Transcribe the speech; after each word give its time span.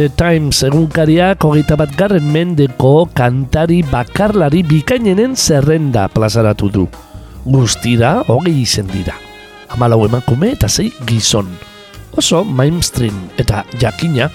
The 0.00 0.08
Times 0.16 0.62
egunkariak 0.64 1.44
hogeita 1.44 1.76
bat 1.76 1.90
garren 1.92 2.24
mendeko 2.32 3.04
kantari 3.12 3.82
bakarlari 3.84 4.62
bikainenen 4.64 5.34
zerrenda 5.36 6.06
plazaratu 6.08 6.70
du. 6.72 6.84
Guztira 7.44 8.22
hogei 8.24 8.62
izen 8.62 8.88
dira. 8.88 9.12
Amalau 9.68 10.06
emakume 10.06 10.54
eta 10.54 10.70
zei 10.72 10.86
gizon. 11.04 11.50
Oso 12.16 12.40
mainstream 12.48 13.18
eta 13.36 13.60
jakina 13.76 14.30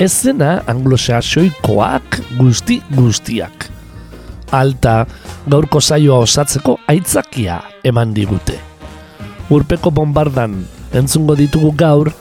ez 0.00 0.08
zena 0.22 0.62
anglosaxoikoak 0.72 2.16
guzti 2.40 2.80
guztiak. 2.96 3.68
Alta 4.56 5.04
gaurko 5.44 5.84
zaioa 5.84 6.22
osatzeko 6.24 6.78
aitzakia 6.88 7.60
eman 7.84 8.16
digute. 8.16 8.56
Urpeko 9.52 9.92
bombardan 9.92 10.62
entzungo 10.96 11.36
ditugu 11.36 11.76
gaur 11.76 12.14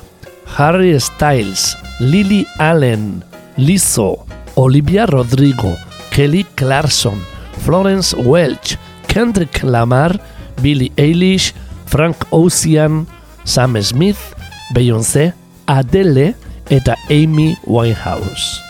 Harry 0.58 1.00
Styles, 1.00 1.78
Lily 2.00 2.46
Allen, 2.58 3.24
Lizzo, 3.58 4.26
Olivia 4.56 5.06
Rodrigo, 5.06 5.76
Kelly 6.12 6.46
Clarkson, 6.56 7.20
Florence 7.64 8.16
Welch, 8.16 8.78
Kendrick 9.08 9.64
Lamar, 9.64 10.20
Billie 10.62 10.92
Eilish, 10.98 11.54
Frank 11.86 12.18
Ocean, 12.32 13.08
Sam 13.44 13.82
Smith, 13.82 14.36
Beyoncé, 14.74 15.34
Adele 15.66 16.36
eta 16.70 16.96
Amy 17.10 17.58
Winehouse. 17.66 18.62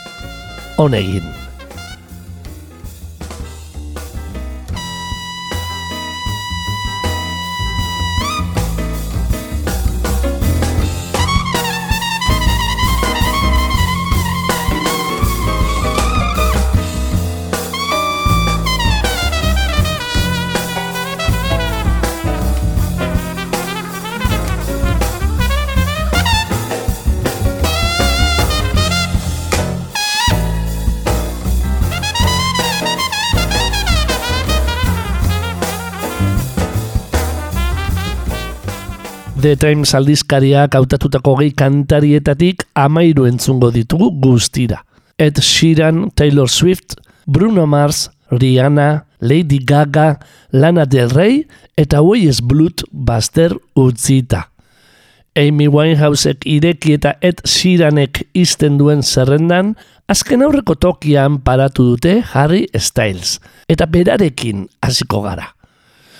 Honegin. 0.77 1.48
The 39.39 39.55
Times 39.55 39.93
aldizkariak 39.95 40.73
hautatutako 40.75 41.37
gehi 41.39 41.53
kantarietatik 41.55 42.65
amairu 42.75 43.23
entzungo 43.29 43.69
ditugu 43.71 44.09
guztira. 44.19 44.81
Ed 45.15 45.39
Sheeran, 45.39 46.09
Taylor 46.11 46.49
Swift, 46.49 46.97
Bruno 47.25 47.63
Mars, 47.65 48.09
Rihanna, 48.31 49.05
Lady 49.21 49.59
Gaga, 49.63 50.19
Lana 50.51 50.85
Del 50.85 51.09
Rey 51.09 51.45
eta 51.77 52.01
Weiss 52.01 52.41
Blood 52.41 52.83
Baster 52.91 53.55
utzita. 53.75 54.49
Amy 55.35 55.69
Winehousek 55.71 56.43
ireki 56.43 56.97
eta 56.97 57.15
Ed 57.21 57.39
Sheeranek 57.47 58.25
izten 58.33 58.75
duen 58.81 59.03
zerrendan, 59.03 59.77
azken 60.07 60.43
aurreko 60.43 60.75
tokian 60.75 61.39
paratu 61.45 61.85
dute 61.93 62.17
Harry 62.33 62.65
Styles, 62.75 63.37
eta 63.69 63.87
berarekin 63.87 64.67
hasiko 64.83 65.23
gara. 65.29 65.53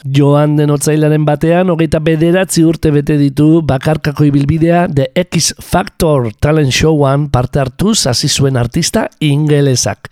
Joan 0.04 0.56
den 0.56 0.72
otzailaren 0.72 1.26
batean, 1.28 1.70
hogeita 1.74 2.00
bederatzi 2.00 2.64
urte 2.64 2.92
bete 2.96 3.18
ditu 3.20 3.60
bakarkako 3.68 4.30
ibilbidea 4.30 4.86
The 4.88 5.10
X 5.26 5.54
Factor 5.60 6.30
Talent 6.40 6.72
Showan 6.72 7.28
parte 7.34 7.60
hartuz 7.60 8.06
hasi 8.08 8.30
zuen 8.30 8.58
artista 8.58 9.10
ingelesak. 9.20 10.08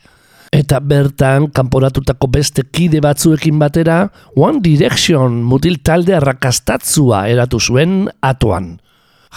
Eta 0.52 0.80
bertan, 0.80 1.50
kanporatutako 1.52 2.28
beste 2.32 2.64
kide 2.72 3.00
batzuekin 3.04 3.60
batera, 3.60 4.08
One 4.36 4.62
Direction 4.64 5.42
mutil 5.44 5.80
talde 5.84 6.16
arrakastatzua 6.16 7.28
eratu 7.32 7.60
zuen 7.60 8.08
atuan. 8.22 8.78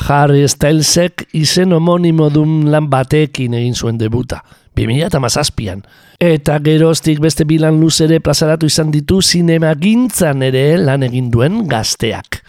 Harry 0.06 0.46
Stylesek 0.48 1.26
izen 1.34 1.74
homonimo 1.74 2.30
dun 2.30 2.70
lan 2.70 2.86
batekin 2.90 3.54
egin 3.58 3.74
zuen 3.74 3.98
debuta, 3.98 4.40
2008an. 4.80 5.82
Eta 6.20 6.58
geroztik 6.64 7.20
beste 7.20 7.46
bilan 7.48 7.80
luzere 7.80 8.20
plazaratu 8.20 8.68
izan 8.68 8.90
ditu 8.92 9.20
zinema 9.22 9.74
gintzan 9.76 10.42
ere 10.44 10.76
lan 10.80 11.04
egin 11.06 11.30
duen 11.32 11.66
gazteak. 11.68 12.42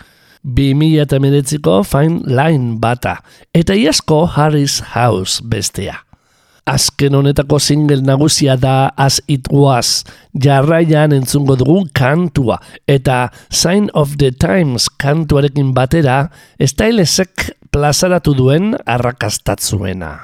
2008ko 0.44 1.82
Fine 1.86 2.26
Line 2.26 2.80
bata, 2.82 3.20
eta 3.54 3.76
iasko 3.78 4.26
Harry's 4.36 4.82
House 4.96 5.44
bestea. 5.46 6.00
Azken 6.66 7.16
honetako 7.18 7.58
single 7.60 8.04
nagusia 8.06 8.56
da 8.58 8.92
As 8.98 9.22
It 9.28 9.50
Was, 9.50 10.04
jarraian 10.34 11.14
entzungo 11.14 11.58
dugu 11.58 11.88
kantua, 11.94 12.60
eta 12.88 13.30
Sign 13.50 13.90
of 13.94 14.18
the 14.18 14.32
Times 14.32 14.90
kantuarekin 15.02 15.74
batera, 15.74 16.30
Stylesek 16.62 17.50
plazaratu 17.74 18.36
duen 18.38 18.76
arrakastatzuena. 18.86 20.20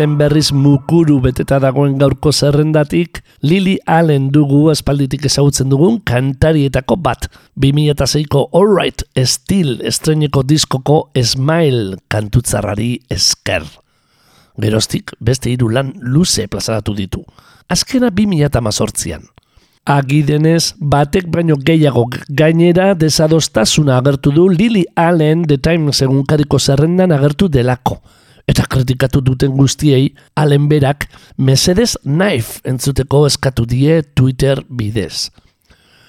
Izen 0.00 0.14
berriz 0.16 0.48
mukuru 0.56 1.18
beteta 1.20 1.58
dagoen 1.60 1.98
gaurko 2.00 2.30
zerrendatik, 2.32 3.18
Lily 3.44 3.74
Allen 3.84 4.30
dugu 4.32 4.70
aspalditik 4.72 5.26
ezagutzen 5.28 5.68
dugun 5.68 5.98
kantarietako 6.08 6.96
bat. 6.96 7.26
2006ko 7.60 8.46
All 8.56 8.70
Right 8.72 9.04
Still 9.28 9.82
estreneko 9.84 10.40
diskoko 10.42 11.10
Smile 11.20 11.98
kantutzarrari 12.08 13.02
esker. 13.12 13.66
Geroztik 14.56 15.12
beste 15.20 15.52
hiru 15.52 15.68
lan 15.68 15.92
luze 16.00 16.46
plazaratu 16.48 16.94
ditu. 16.96 17.20
Azkena 17.68 18.08
2008an. 18.08 19.26
Agidenez, 19.84 20.72
batek 20.80 21.28
baino 21.28 21.58
gehiago 21.60 22.06
gainera 22.30 22.94
desadostasuna 22.94 23.98
agertu 23.98 24.32
du 24.32 24.48
Lily 24.48 24.86
Allen 24.96 25.44
The 25.44 25.58
Times 25.58 26.00
egunkariko 26.00 26.56
zerrendan 26.58 27.12
agertu 27.12 27.52
delako. 27.52 28.00
Eta 28.50 28.64
kritikatu 28.66 29.20
duten 29.22 29.52
guztiei, 29.54 30.08
Allen 30.34 30.66
berak 30.70 31.06
Mercedes 31.38 31.94
Knife 32.02 32.58
entzuteko 32.66 33.22
eskatu 33.28 33.66
die 33.68 34.00
Twitter 34.18 34.64
bidez. 34.66 35.28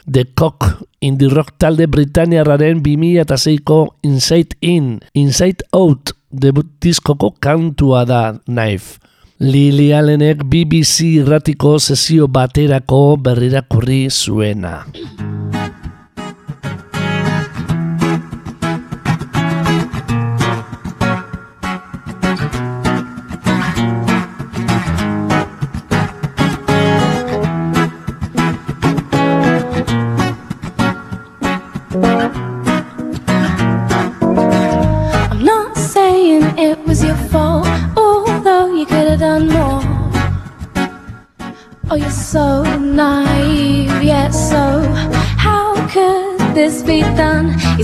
The 0.10 0.26
Cock 0.34 0.88
indie 1.06 1.30
rock 1.30 1.54
talde 1.62 1.86
Britaniarraren 1.88 2.82
2006ko 2.82 3.78
Inside 4.02 4.58
In, 4.62 4.98
Inside 5.14 5.70
Out 5.72 6.16
debut 6.32 6.72
diskoko 6.82 7.36
kantua 7.40 8.06
da 8.10 8.24
Knife. 8.48 8.98
Lily 9.42 9.92
Allenek 9.94 10.44
BBC 10.46 11.16
irratiko 11.22 11.78
sesio 11.80 12.28
baterako 12.28 13.18
berrirakurri 13.22 14.08
zuena. 14.10 14.80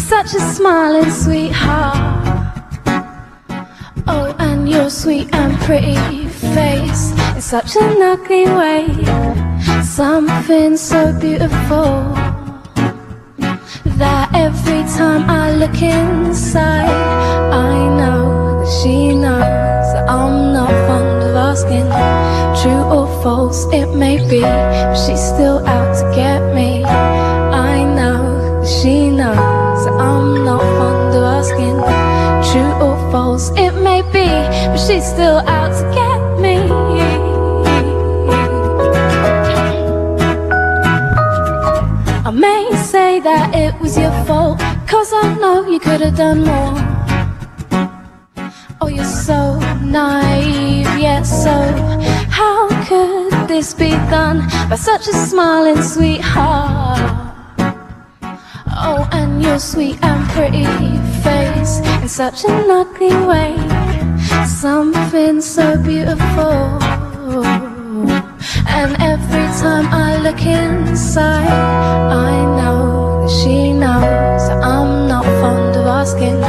Such 0.08 0.34
a 0.36 0.40
smiling 0.40 1.12
sweetheart. 1.12 1.98
Oh, 4.08 4.34
and 4.40 4.70
your 4.70 4.90
sweet 4.90 5.28
and 5.34 5.60
pretty 5.60 6.28
face 6.28 7.12
in 7.36 7.42
such 7.42 7.76
an 7.76 8.02
ugly 8.02 8.46
way. 8.46 8.88
Something 9.84 10.78
so 10.78 11.12
beautiful 11.20 11.92
that 14.00 14.30
every 14.34 14.84
time 14.98 15.30
I 15.30 15.52
look 15.52 15.82
inside, 15.82 16.90
I 17.52 17.74
know 18.00 18.62
that 18.62 18.72
she 18.82 19.14
knows 19.14 19.88
that 19.94 20.10
I'm 20.10 20.54
not 20.54 20.72
fond 20.88 21.22
of 21.28 21.36
asking. 21.36 21.88
True 22.62 22.84
or 22.96 23.08
false, 23.22 23.66
it 23.74 23.94
may 23.94 24.18
be, 24.30 24.40
but 24.40 24.96
she's 24.96 25.20
still 25.20 25.68
out 25.68 25.92
to 26.00 26.16
get 26.16 26.40
me. 26.42 26.47
She's 34.88 35.06
still 35.06 35.40
out 35.50 35.72
to 35.78 35.84
get 35.94 36.20
me. 36.40 36.56
I 42.26 42.32
may 42.32 42.72
say 42.78 43.20
that 43.20 43.54
it 43.54 43.78
was 43.82 43.98
your 43.98 44.12
fault, 44.24 44.60
cause 44.88 45.12
I 45.12 45.36
know 45.42 45.68
you 45.68 45.80
could 45.80 46.00
have 46.00 46.16
done 46.16 46.46
more. 46.46 46.76
Oh, 48.80 48.88
you're 48.88 49.04
so 49.04 49.60
naive, 49.84 50.88
yet 50.98 51.24
so. 51.24 51.58
How 52.30 52.70
could 52.88 53.50
this 53.50 53.74
be 53.74 53.90
done 54.10 54.40
by 54.70 54.78
such 54.78 55.10
a 55.10 55.14
smiling 55.14 55.82
sweetheart? 55.82 57.02
Oh, 58.80 59.06
and 59.12 59.42
your 59.42 59.60
sweet 59.60 59.98
and 60.02 60.30
pretty 60.30 60.64
face 61.26 61.80
in 62.02 62.08
such 62.08 62.46
an 62.46 62.72
ugly 62.72 63.14
way. 63.28 63.77
Something 64.62 65.40
so 65.40 65.78
beautiful. 65.78 66.82
And 68.74 68.92
every 69.00 69.48
time 69.62 69.86
I 69.94 70.18
look 70.18 70.42
inside, 70.42 71.46
I 71.46 72.42
know 72.58 73.22
that 73.22 73.30
she 73.30 73.72
knows 73.72 74.50
I'm 74.50 75.08
not 75.08 75.26
fond 75.42 75.76
of 75.76 75.86
asking. 75.86 76.42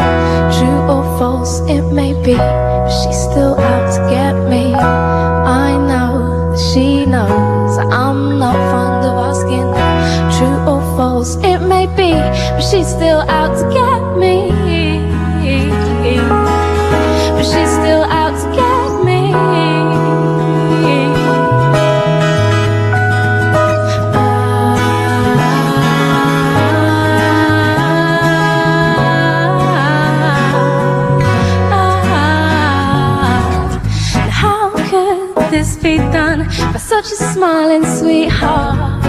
True 0.57 0.81
or 0.89 1.05
false, 1.19 1.61
it 1.69 1.83
may 1.93 2.15
be, 2.25 2.33
but 2.33 2.89
she's 2.89 3.21
still 3.29 3.61
out 3.61 3.93
to 3.93 4.01
get 4.09 4.33
me. 4.49 4.75
I 4.75 5.77
know 5.77 6.53
that 6.53 6.61
she 6.73 7.05
knows 7.05 7.77
I'm 7.77 8.39
not 8.39 8.57
fond 8.73 9.05
of 9.05 9.17
asking. 9.29 9.69
True 10.39 10.59
or 10.65 10.81
false, 10.97 11.37
it 11.45 11.59
may 11.59 11.85
be, 11.89 12.13
but 12.13 12.63
she's 12.63 12.89
still 12.89 13.21
out 13.29 13.53
to 13.59 13.69
get 13.69 14.17
me. 14.17 14.58
A 37.13 37.17
smiling 37.33 37.85
sweetheart? 37.85 39.05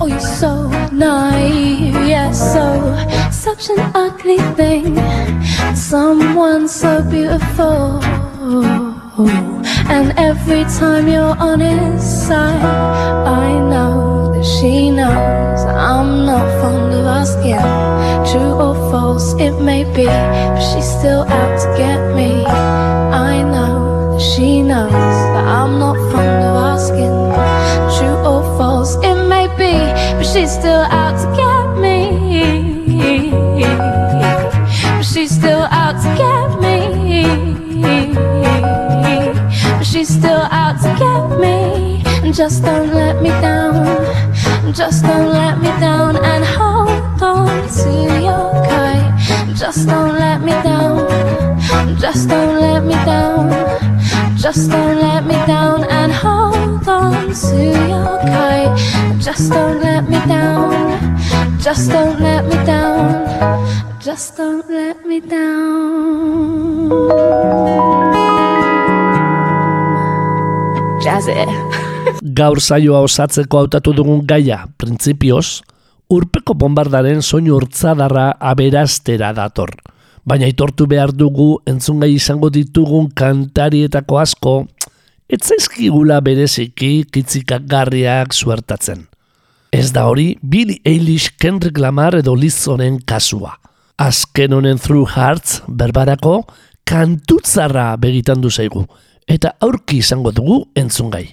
Oh, 0.00 0.06
you're 0.06 0.20
so 0.20 0.68
naive, 0.92 1.94
yes, 2.06 2.38
so 2.54 2.66
such 3.30 3.68
an 3.70 3.80
ugly 3.94 4.38
thing. 4.54 4.96
Someone 5.74 6.68
so 6.68 7.02
beautiful. 7.02 8.00
And 9.90 10.12
every 10.18 10.64
time 10.78 11.08
you're 11.08 11.36
on 11.36 11.60
his 11.60 12.02
side, 12.26 12.62
I 13.26 13.52
know 13.58 14.32
that 14.32 14.44
she 14.44 14.90
knows 14.90 15.60
I'm 15.64 16.24
not 16.26 16.46
fond 16.60 16.94
of 16.94 17.06
asking. 17.06 17.60
True 18.30 18.54
or 18.54 18.74
false, 18.90 19.34
it 19.34 19.60
may 19.60 19.84
be, 19.84 20.04
but 20.06 20.60
she's 20.60 20.88
still 20.98 21.24
out 21.24 21.58
to 21.60 21.68
get 21.76 22.14
me. 22.14 22.46
I 22.46 23.42
know 23.42 24.12
that 24.12 24.22
she 24.22 24.62
knows 24.62 24.90
that 24.90 25.44
I'm 25.44 25.78
not 25.78 25.96
she's 30.32 30.52
still 30.52 30.84
out 30.90 31.14
to 31.20 31.26
get 31.36 31.78
me. 31.80 31.96
But 34.96 35.02
she's 35.02 35.30
still 35.30 35.62
out 35.62 36.00
to 36.02 36.08
get 36.22 36.60
me. 36.60 36.76
But 39.76 39.84
she's 39.84 40.08
still 40.08 40.46
out 40.50 40.80
to 40.82 40.88
get 40.98 41.40
me. 41.40 42.02
And 42.22 42.34
just 42.34 42.62
don't 42.62 42.94
let 42.94 43.20
me 43.22 43.30
down. 43.30 43.74
Just 44.72 45.02
don't 45.02 45.32
let 45.32 45.58
me 45.58 45.68
down 45.80 46.16
and 46.16 46.44
hold 46.44 47.22
on 47.22 47.68
to 47.68 47.90
your 48.22 48.52
kite. 48.68 49.56
Just 49.56 49.88
don't 49.88 50.14
let 50.14 50.42
me 50.42 50.52
down. 50.62 51.08
Just 51.98 52.28
don't 52.28 52.60
let 52.60 52.84
me 52.84 52.94
down. 53.04 53.50
Just 54.36 54.70
don't 54.70 54.96
let 54.96 55.26
me 55.26 55.34
down 55.46 55.84
and 55.84 56.12
hold 56.12 56.88
on 56.88 57.34
to 57.34 57.56
your 57.88 58.18
kite. 58.32 59.09
Just 59.20 59.52
don't 59.52 59.82
let 59.82 60.08
me 60.08 60.16
down. 60.26 60.72
Just 61.60 61.90
don't 61.92 62.18
let 62.20 62.44
me 62.48 62.56
down. 62.64 63.20
Just 64.00 64.38
don't 64.38 64.64
let 64.70 65.04
me 65.04 65.20
down. 65.20 66.80
Jazzy. 71.04 71.36
Gaur 72.32 72.60
saioa 72.64 73.04
osatzeko 73.04 73.60
hautatu 73.60 73.92
dugun 73.92 74.24
gaia, 74.24 74.64
printzipioz, 74.80 75.60
urpeko 76.08 76.56
bombardaren 76.56 77.20
soinu 77.20 77.58
urtzadarra 77.60 78.30
aberastera 78.40 79.34
dator. 79.36 79.76
Baina 80.24 80.48
aitortu 80.48 80.86
behar 80.88 81.12
dugu 81.12 81.58
entzungai 81.68 82.14
izango 82.16 82.48
ditugun 82.48 83.12
kantarietako 83.12 84.18
asko, 84.24 84.54
etzaizkigula 85.30 86.18
bereziki 86.24 87.04
kitzikagarriak 87.12 88.34
suertatzen. 88.34 89.06
Ez 89.70 89.92
da 89.94 90.08
hori, 90.10 90.34
Billy 90.42 90.80
Eilish, 90.84 91.30
Kendrick 91.38 91.78
Lamar 91.78 92.16
edo 92.18 92.34
Lizonen 92.34 92.98
kasua. 93.06 93.54
Azken 94.00 94.56
honen 94.56 94.80
Through 94.82 95.14
Hearts, 95.14 95.60
berbarako, 95.68 96.40
kantutzarra 96.84 97.94
begitan 98.02 98.40
du 98.42 98.50
zaigu, 98.50 98.86
eta 99.30 99.54
aurki 99.62 100.00
izango 100.02 100.32
dugu 100.34 100.64
entzungai. 100.74 101.28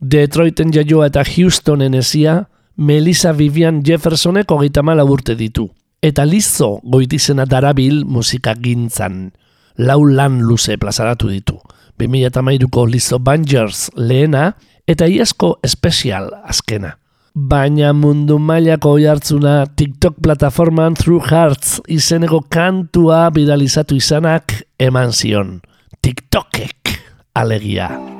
Detroiten 0.00 0.72
jaioa 0.74 1.08
eta 1.08 1.24
Houstonen 1.24 1.96
ezia, 1.96 2.42
Melissa 2.76 3.32
Vivian 3.36 3.82
Jeffersonek 3.84 4.50
hogeita 4.52 4.82
mala 4.82 5.04
urte 5.04 5.36
ditu. 5.36 5.68
Eta 6.02 6.24
lizo 6.24 6.78
goitizena 6.84 7.44
darabil 7.44 8.04
musika 8.04 8.54
gintzan. 8.56 9.30
Lau 9.78 10.04
lan 10.04 10.40
luze 10.42 10.76
plazaratu 10.80 11.30
ditu. 11.30 11.58
2008ko 12.00 12.86
Lizo 12.88 13.18
Bangers 13.18 13.90
lehena 13.96 14.54
eta 14.88 15.06
iazko 15.06 15.58
espezial 15.64 16.30
azkena. 16.44 16.96
Baina 17.34 17.92
mundu 17.94 18.40
mailako 18.42 18.96
jartzuna 18.98 19.66
TikTok 19.76 20.16
plataforman 20.22 20.96
Through 20.98 21.30
Hearts 21.30 21.78
izeneko 21.86 22.42
kantua 22.50 23.28
bidalizatu 23.30 23.94
izanak 23.94 24.56
eman 24.78 25.12
zion. 25.14 25.60
TikTokek 26.02 26.96
alegia. 27.34 28.19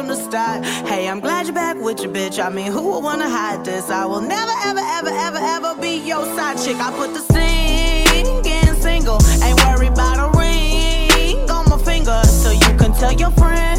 From 0.00 0.08
the 0.08 0.16
start. 0.16 0.64
Hey, 0.88 1.06
I'm 1.08 1.20
glad 1.20 1.44
you're 1.44 1.54
back 1.54 1.76
with 1.76 2.00
your 2.00 2.10
bitch. 2.10 2.42
I 2.42 2.48
mean, 2.48 2.72
who 2.72 2.82
would 2.90 3.04
wanna 3.04 3.28
hide 3.28 3.66
this? 3.66 3.90
I 3.90 4.06
will 4.06 4.22
never, 4.22 4.52
ever, 4.64 4.80
ever, 4.96 5.10
ever, 5.10 5.38
ever 5.38 5.74
be 5.78 5.98
your 5.98 6.24
side 6.36 6.56
chick. 6.56 6.76
I 6.76 6.90
put 6.92 7.12
the 7.12 7.20
singing 7.34 8.74
single, 8.80 9.18
ain't 9.44 9.60
worried 9.64 9.92
about 9.92 10.16
a 10.26 10.38
ring 10.38 11.50
on 11.50 11.68
my 11.68 11.78
finger, 11.84 12.22
so 12.24 12.50
you 12.50 12.72
can 12.78 12.92
tell 12.94 13.12
your 13.12 13.32
friend. 13.32 13.78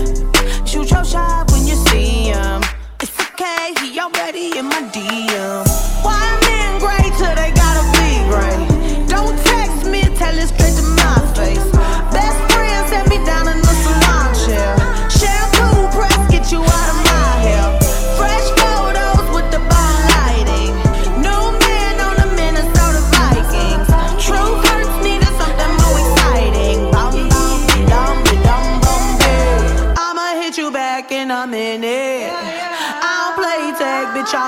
Shoot 0.68 0.92
your 0.92 1.06
shot 1.06 1.52
when 1.52 1.66
you 1.66 1.76
see 1.90 2.30
him. 2.30 2.62
It's 3.00 3.20
okay, 3.20 3.74
he 3.82 4.00
already 4.00 4.60
in 4.60 4.66
my 4.66 4.82
DM. 4.94 5.71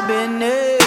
There. 0.07 0.77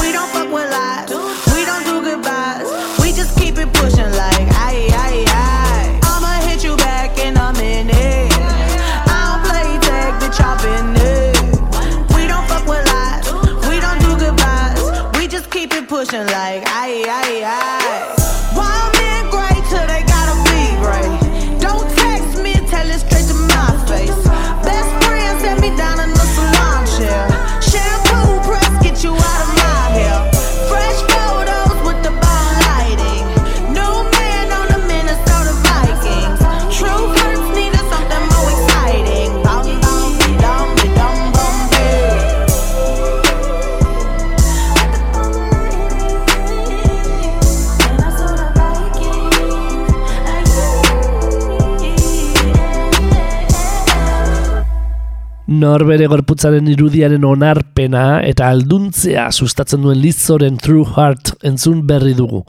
We 0.00 0.10
don't 0.12 0.28
fuck 0.30 0.50
with 0.50 0.70
lies. 0.70 1.10
We 1.54 1.64
don't 1.64 1.84
do 1.84 2.02
goodbyes. 2.02 2.66
We 3.00 3.12
just 3.12 3.38
keep 3.38 3.58
it 3.58 3.72
pushing 3.72 4.10
like 4.10 4.48
aye 4.66 4.88
aye 4.90 5.24
aye. 5.28 6.00
I'ma 6.02 6.46
hit 6.46 6.64
you 6.64 6.76
back 6.76 7.18
in 7.18 7.36
a 7.36 7.52
minute. 7.52 8.32
I 9.06 9.18
don't 9.28 9.42
play 9.46 9.78
tag, 9.86 10.20
bitch, 10.20 10.40
been 10.62 10.94
there. 10.94 11.32
We 12.16 12.26
don't 12.26 12.46
fuck 12.48 12.66
with 12.66 12.84
lies. 12.92 13.26
We 13.68 13.78
don't 13.80 14.00
do 14.00 14.16
goodbyes. 14.18 15.18
We 15.18 15.28
just 15.28 15.50
keep 15.50 15.72
it 15.74 15.88
pushing 15.88 16.26
like 16.26 16.66
aye 16.66 16.81
Norbere 55.50 56.06
gorputzaren 56.06 56.68
irudiaren 56.70 57.24
onarpena 57.26 58.20
eta 58.22 58.46
alduntzea 58.54 59.24
sustatzen 59.32 59.82
duen 59.82 59.98
lizoren 59.98 60.54
True 60.62 60.86
Heart 60.86 61.32
entzun 61.42 61.80
berri 61.86 62.14
dugu. 62.14 62.44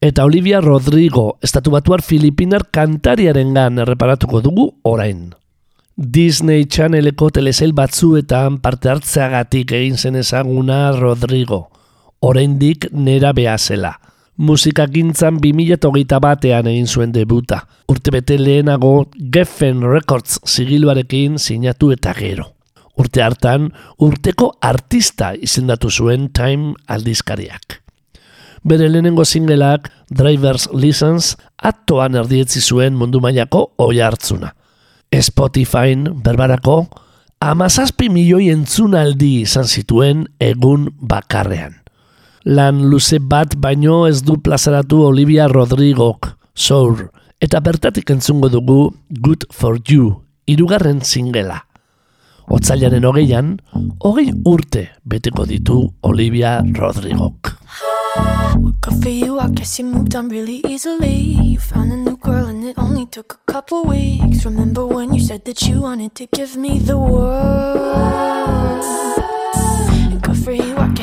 Eta 0.00 0.24
Olivia 0.24 0.60
Rodrigo, 0.60 1.38
estatu 1.42 1.72
batuar 1.74 2.02
Filipinar 2.06 2.68
kantariaren 2.70 3.50
gan 3.54 3.82
erreparatuko 3.82 4.40
dugu 4.40 4.68
orain. 4.86 5.34
Disney 5.96 6.64
Channeleko 6.64 7.32
telesail 7.34 7.74
batzuetan 7.74 8.60
parte 8.62 8.88
hartzeagatik 8.88 9.74
egin 9.76 9.98
zen 9.98 10.16
ezaguna 10.16 10.92
Rodrigo. 10.92 11.66
Oraindik 12.20 12.86
nera 12.92 13.34
behazela. 13.34 13.96
Musikagintzan 14.40 15.36
2008 15.36 16.16
batean 16.24 16.68
egin 16.70 16.86
zuen 16.88 17.10
debuta. 17.12 17.58
Urtebete 17.92 18.38
lehenago 18.40 19.10
Geffen 19.32 19.82
Records 19.84 20.38
sigiluarekin 20.48 21.36
sinatu 21.36 21.90
eta 21.92 22.14
gero. 22.16 22.46
Urte 22.96 23.20
hartan, 23.20 23.66
urteko 24.00 24.54
artista 24.64 25.34
izendatu 25.36 25.90
zuen 25.90 26.30
Time 26.32 26.72
aldizkariak. 26.88 27.82
Bere 28.64 28.88
lehenengo 28.88 29.26
singleak 29.28 29.90
Driver's 30.08 30.70
License 30.72 31.36
attoan 31.56 32.16
erdietzi 32.16 32.64
zuen 32.64 32.96
mundu 32.96 33.20
mailako 33.20 33.66
oi 33.76 34.00
hartzuna. 34.00 34.54
Spotifyn 35.12 36.06
berbarako 36.24 36.78
amazazpi 37.44 38.08
milioi 38.08 38.48
entzunaldi 38.54 39.42
izan 39.42 39.68
zituen 39.68 40.24
egun 40.40 40.88
bakarrean. 41.00 41.76
Lan 42.50 42.80
luze 42.90 43.20
bat 43.22 43.52
baino 43.62 44.08
ez 44.08 44.24
du 44.26 44.34
plazaratu 44.42 45.04
Olivia 45.06 45.44
Rodrigok, 45.46 46.32
Sour, 46.52 47.04
eta 47.38 47.60
bertatik 47.62 48.10
entzungo 48.10 48.48
dugu 48.50 48.90
Good 49.06 49.46
For 49.54 49.78
You, 49.86 50.16
irugarren 50.50 50.98
singela. 51.06 51.60
Otzailaren 52.50 53.06
hogeian, 53.06 53.52
hogei 54.02 54.32
urte 54.50 54.88
beteko 55.06 55.46
ditu 55.46 55.78
Olivia 56.02 56.58
Rodrigok. 56.74 57.54
Good 58.82 58.98
for 58.98 59.12
you, 59.14 59.38
I 59.38 59.46
guess 59.54 59.78
you 59.78 59.86
moved 59.86 60.16
on 60.16 60.28
really 60.28 60.60
easily. 60.66 61.38
You 61.38 61.60
found 61.60 61.92
a 61.92 61.96
new 61.96 62.16
girl 62.16 62.48
and 62.48 62.64
it 62.64 62.76
only 62.76 63.06
took 63.06 63.38
a 63.46 63.52
couple 63.52 63.84
weeks. 63.84 64.44
Remember 64.44 64.84
when 64.84 65.14
you 65.14 65.20
said 65.20 65.44
that 65.44 65.62
you 65.68 65.82
wanted 65.82 66.16
to 66.16 66.26
give 66.26 66.56
me 66.56 66.80
the 66.80 66.98
world? 66.98 68.40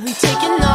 really 0.00 0.12
taking 0.12 0.65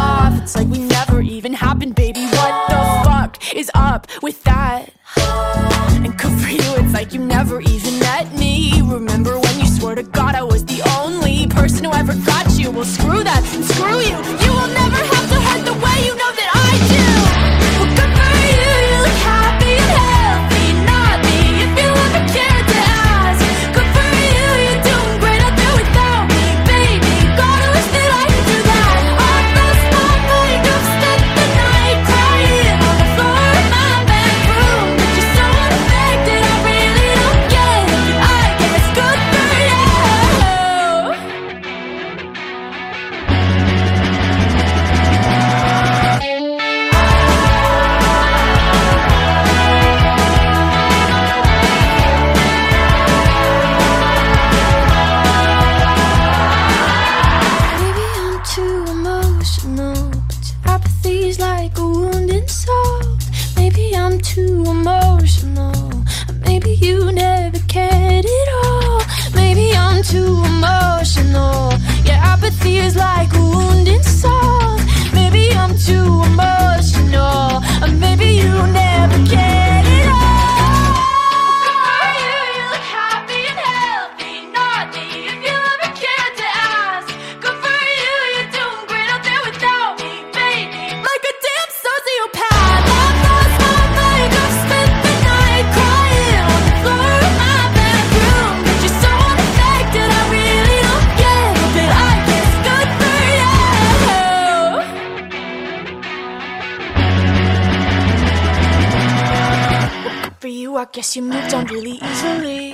guess 110.94 111.16
you 111.16 111.24
moved 111.24 111.54
on 111.54 111.66
really 111.68 112.00
easily. 112.04 112.74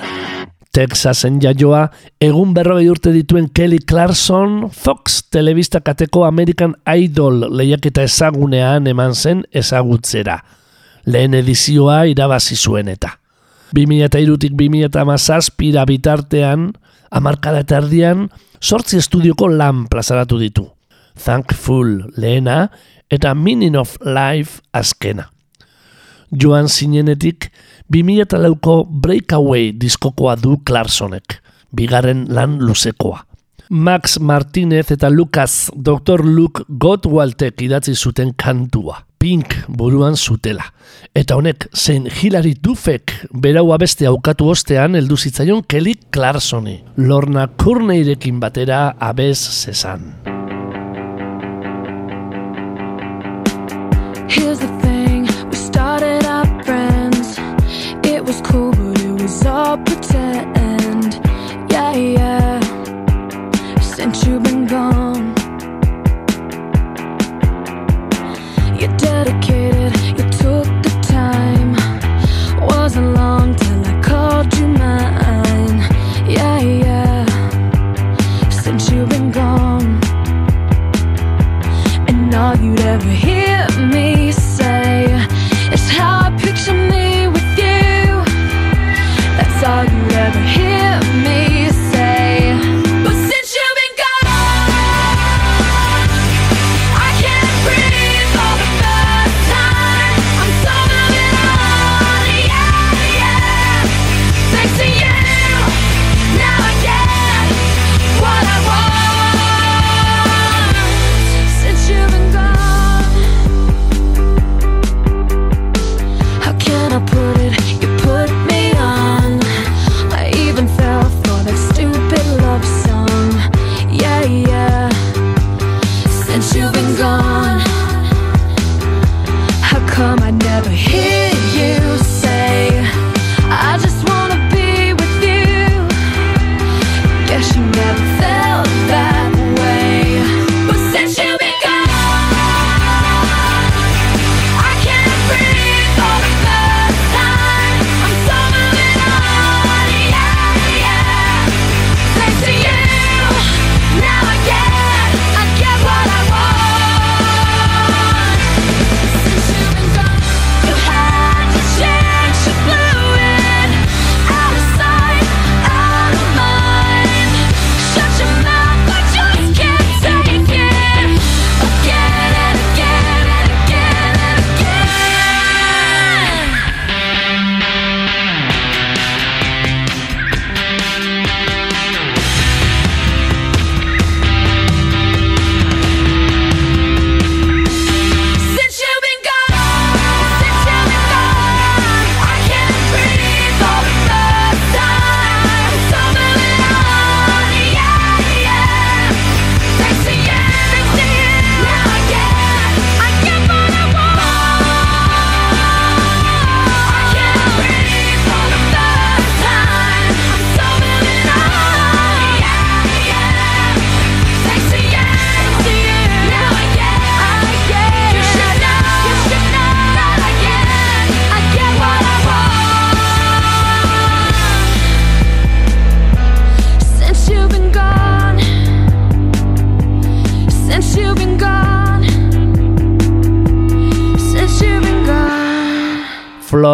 Texasen 0.74 1.38
jaioa, 1.42 1.86
egun 2.22 2.52
berrogei 2.54 2.88
urte 2.90 3.12
dituen 3.14 3.48
Kelly 3.54 3.78
Clarkson, 3.78 4.68
Fox 4.70 5.22
telebista 5.32 5.80
kateko 5.80 6.24
American 6.26 6.74
Idol 6.86 7.46
lehiaketa 7.56 8.04
ezagunean 8.06 8.86
eman 8.90 9.14
zen 9.14 9.44
ezagutzera. 9.52 10.40
Lehen 11.06 11.34
edizioa 11.38 12.02
irabazi 12.10 12.56
zuen 12.56 12.90
eta. 12.92 13.14
2002tik 13.76 14.54
2007 14.58 15.86
bitartean, 15.88 16.68
amarkada 17.10 17.62
eta 17.64 17.80
erdian, 17.82 18.28
sortzi 18.60 18.98
estudioko 18.98 19.48
lan 19.48 19.86
plazaratu 19.88 20.38
ditu. 20.42 20.68
Thankful 21.18 22.12
lehena 22.16 22.68
eta 23.10 23.34
Meaning 23.34 23.76
of 23.78 23.96
Life 24.04 24.62
azkena. 24.72 25.30
Joan 26.30 26.68
zinenetik, 26.68 27.48
2008ko 27.92 28.84
Breakaway 28.88 29.72
diskokoa 29.72 30.36
du 30.36 30.58
Clarksonek, 30.64 31.40
bigarren 31.72 32.26
lan 32.28 32.58
luzekoa. 32.60 33.24
Max 33.70 34.18
Martinez 34.20 34.90
eta 34.90 35.10
Lucas 35.10 35.70
Dr. 35.74 36.24
Luke 36.24 36.64
Gottwaldek 36.68 37.60
idatzi 37.62 37.94
zuten 37.94 38.32
kantua. 38.36 39.04
Pink 39.18 39.54
buruan 39.68 40.16
zutela. 40.16 40.64
Eta 41.14 41.36
honek, 41.36 41.66
zein 41.74 42.06
Hilary 42.06 42.54
Duffek 42.62 43.12
berau 43.32 43.76
beste 43.78 44.06
aukatu 44.06 44.48
ostean 44.48 44.94
heldu 44.94 45.16
zitzaion 45.16 45.64
Kelly 45.68 45.96
Clarksoni. 46.10 46.84
Lorna 46.96 47.48
Kurneirekin 47.48 48.40
batera 48.40 48.94
abez 48.98 49.38
zezan. 49.38 50.14
Here's 54.28 54.58
the 54.60 54.87
all 59.68 59.76
pretend. 59.76 61.12
Yeah, 61.70 61.92
yeah. 61.94 62.60
Since 63.80 64.24
you've 64.24 64.42
been 64.42 64.66
gone. 64.66 65.07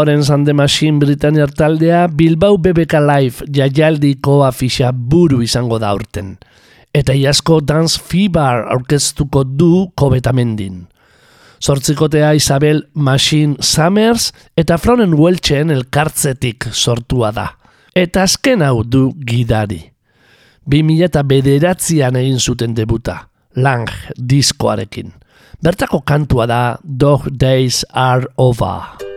Florence 0.05 0.33
and 0.35 0.45
the 0.45 0.53
Machine 0.53 0.99
Britanniar 0.99 1.51
taldea 1.51 2.09
Bilbao 2.12 2.59
BBK 2.59 2.93
Live 3.01 3.47
jaialdiko 3.49 4.43
afixa 4.45 4.90
buru 4.93 5.38
izango 5.40 5.79
da 5.81 5.95
urten. 5.97 6.35
Eta 6.93 7.14
iasko 7.17 7.62
Dance 7.64 7.97
Fever 7.97 8.67
aurkeztuko 8.75 9.47
du 9.49 9.87
kobetamendin. 9.97 10.83
Zortzikotea 11.57 12.35
Isabel 12.37 12.83
Machine 12.93 13.57
Summers 13.61 14.35
eta 14.61 14.77
Floren 14.77 15.14
Welchen 15.17 15.73
elkartzetik 15.73 16.69
sortua 16.73 17.33
da. 17.33 17.47
Eta 17.97 18.27
azken 18.29 18.61
hau 18.61 18.85
du 18.85 19.07
gidari. 19.25 19.81
2000 20.69 21.09
eta 21.09 21.25
bederatzean 21.25 22.21
egin 22.21 22.37
zuten 22.37 22.77
debuta, 22.77 23.23
Lang 23.57 23.88
diskoarekin. 24.21 25.14
Bertako 25.64 26.05
kantua 26.05 26.45
da 26.45 26.62
Dog 26.85 27.31
Days 27.33 27.87
Are 27.88 28.29
Over. 28.37 29.13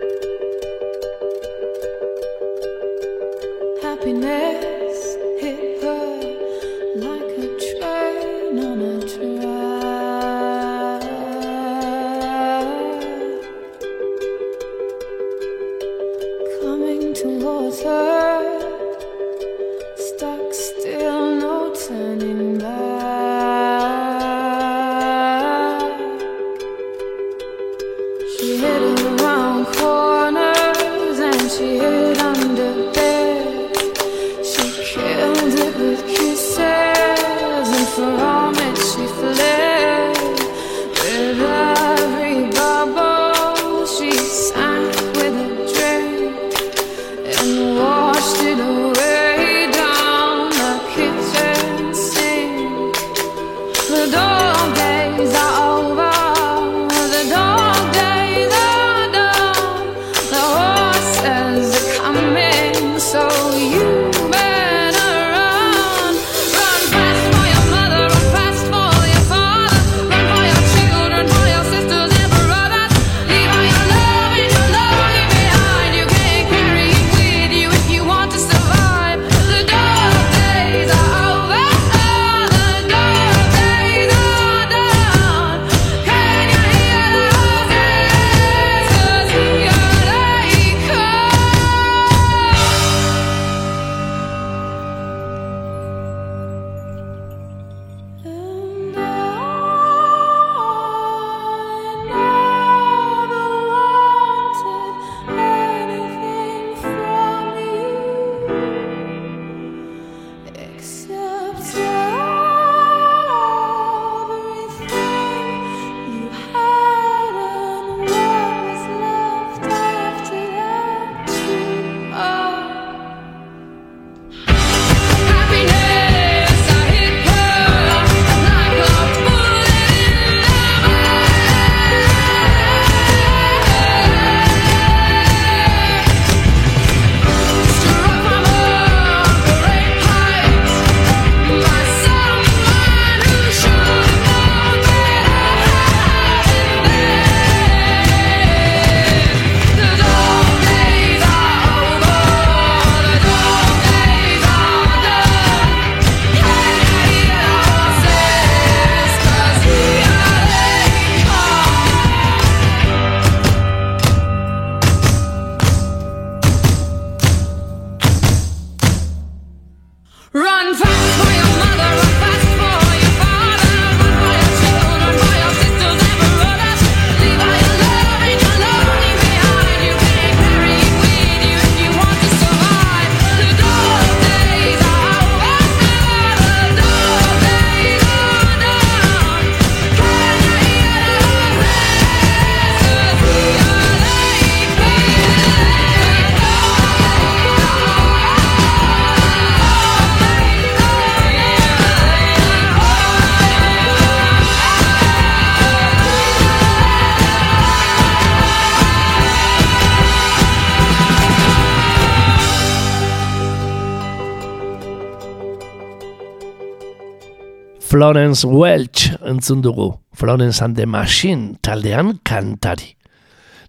Florence 217.98 218.46
Welch 218.46 219.10
entzun 219.26 219.64
dugu, 219.64 219.98
Florence 220.14 220.62
and 220.62 220.76
the 220.76 220.86
Machine 220.86 221.58
taldean 221.64 222.20
kantari. 222.22 222.92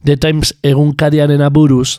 The 0.04 0.18
Times 0.20 0.50
egunkariaren 0.62 1.40
aburuz, 1.40 1.94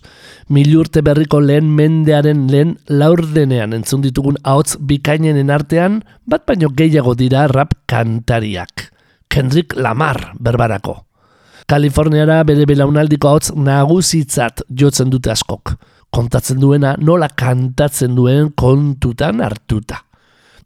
milurte 0.47 1.01
berriko 1.01 1.39
lehen 1.41 1.71
mendearen 1.73 2.43
lehen 2.51 2.75
laurdenean 2.85 3.73
entzun 3.73 4.03
ditugun 4.03 4.37
ahots 4.43 4.77
bikainenen 4.77 5.49
artean, 5.49 6.03
bat 6.29 6.45
baino 6.45 6.69
gehiago 6.69 7.15
dira 7.17 7.47
rap 7.49 7.73
kantariak. 7.89 8.91
Kendrick 9.27 9.73
Lamar 9.73 10.35
berbarako. 10.37 10.99
Kaliforniara 11.65 12.43
bere 12.45 12.67
belaunaldiko 12.69 13.31
ahots 13.31 13.55
nagusitzat 13.55 14.61
jotzen 14.69 15.09
dute 15.09 15.33
askok. 15.33 15.73
Kontatzen 16.13 16.61
duena 16.61 16.93
nola 17.01 17.31
kantatzen 17.33 18.13
duen 18.13 18.53
kontutan 18.53 19.41
hartuta. 19.41 20.03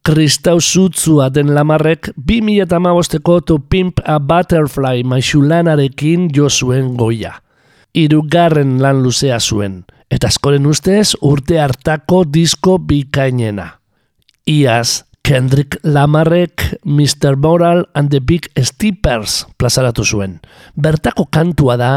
Kristau 0.04 0.58
zutzua 0.60 1.30
den 1.32 1.54
lamarrek 1.56 2.10
2008ko 2.28 3.38
To 3.48 3.56
Pimp 3.72 4.02
a 4.04 4.18
Butterfly 4.20 5.06
maixulanarekin 5.08 6.26
jo 6.36 6.50
zuen 6.50 6.90
goia. 7.00 7.38
Hirugarren 7.96 8.82
lan 8.84 9.00
luzea 9.00 9.38
zuen, 9.40 9.86
eta 10.12 10.28
askoren 10.28 10.68
ustez 10.68 11.14
urte 11.24 11.62
hartako 11.64 12.26
disko 12.28 12.82
bikainena. 12.84 13.70
Iaz, 14.44 15.06
Kendrick 15.24 15.78
Lamarrek 15.88 16.66
Mr. 16.84 17.38
Moral 17.38 17.86
and 17.96 18.12
the 18.12 18.20
Big 18.20 18.50
Steppers 18.60 19.46
plazaratu 19.58 20.04
zuen. 20.04 20.42
Bertako 20.76 21.30
kantua 21.32 21.78
da 21.80 21.94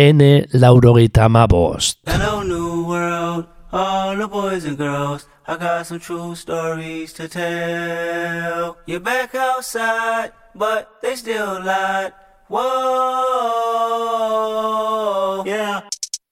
N 0.00 0.46
laurogeita 0.54 1.28
ama 1.28 1.44
bost. 1.46 2.00
Hello, 2.08 2.40
new 2.42 2.88
world, 2.88 3.44
all 3.70 4.16
the 4.16 4.26
boys 4.26 4.64
and 4.64 4.78
girls. 4.78 5.28
I 5.50 5.56
got 5.56 5.84
some 5.84 5.98
true 5.98 6.36
stories 6.36 7.12
to 7.14 7.26
tell. 7.26 8.78
You're 8.86 9.00
back 9.00 9.34
outside, 9.34 10.30
but 10.54 11.02
they 11.02 11.16
still 11.16 11.60
lied. 11.64 12.12
Whoa, 12.46 12.62
yeah. 15.44 15.80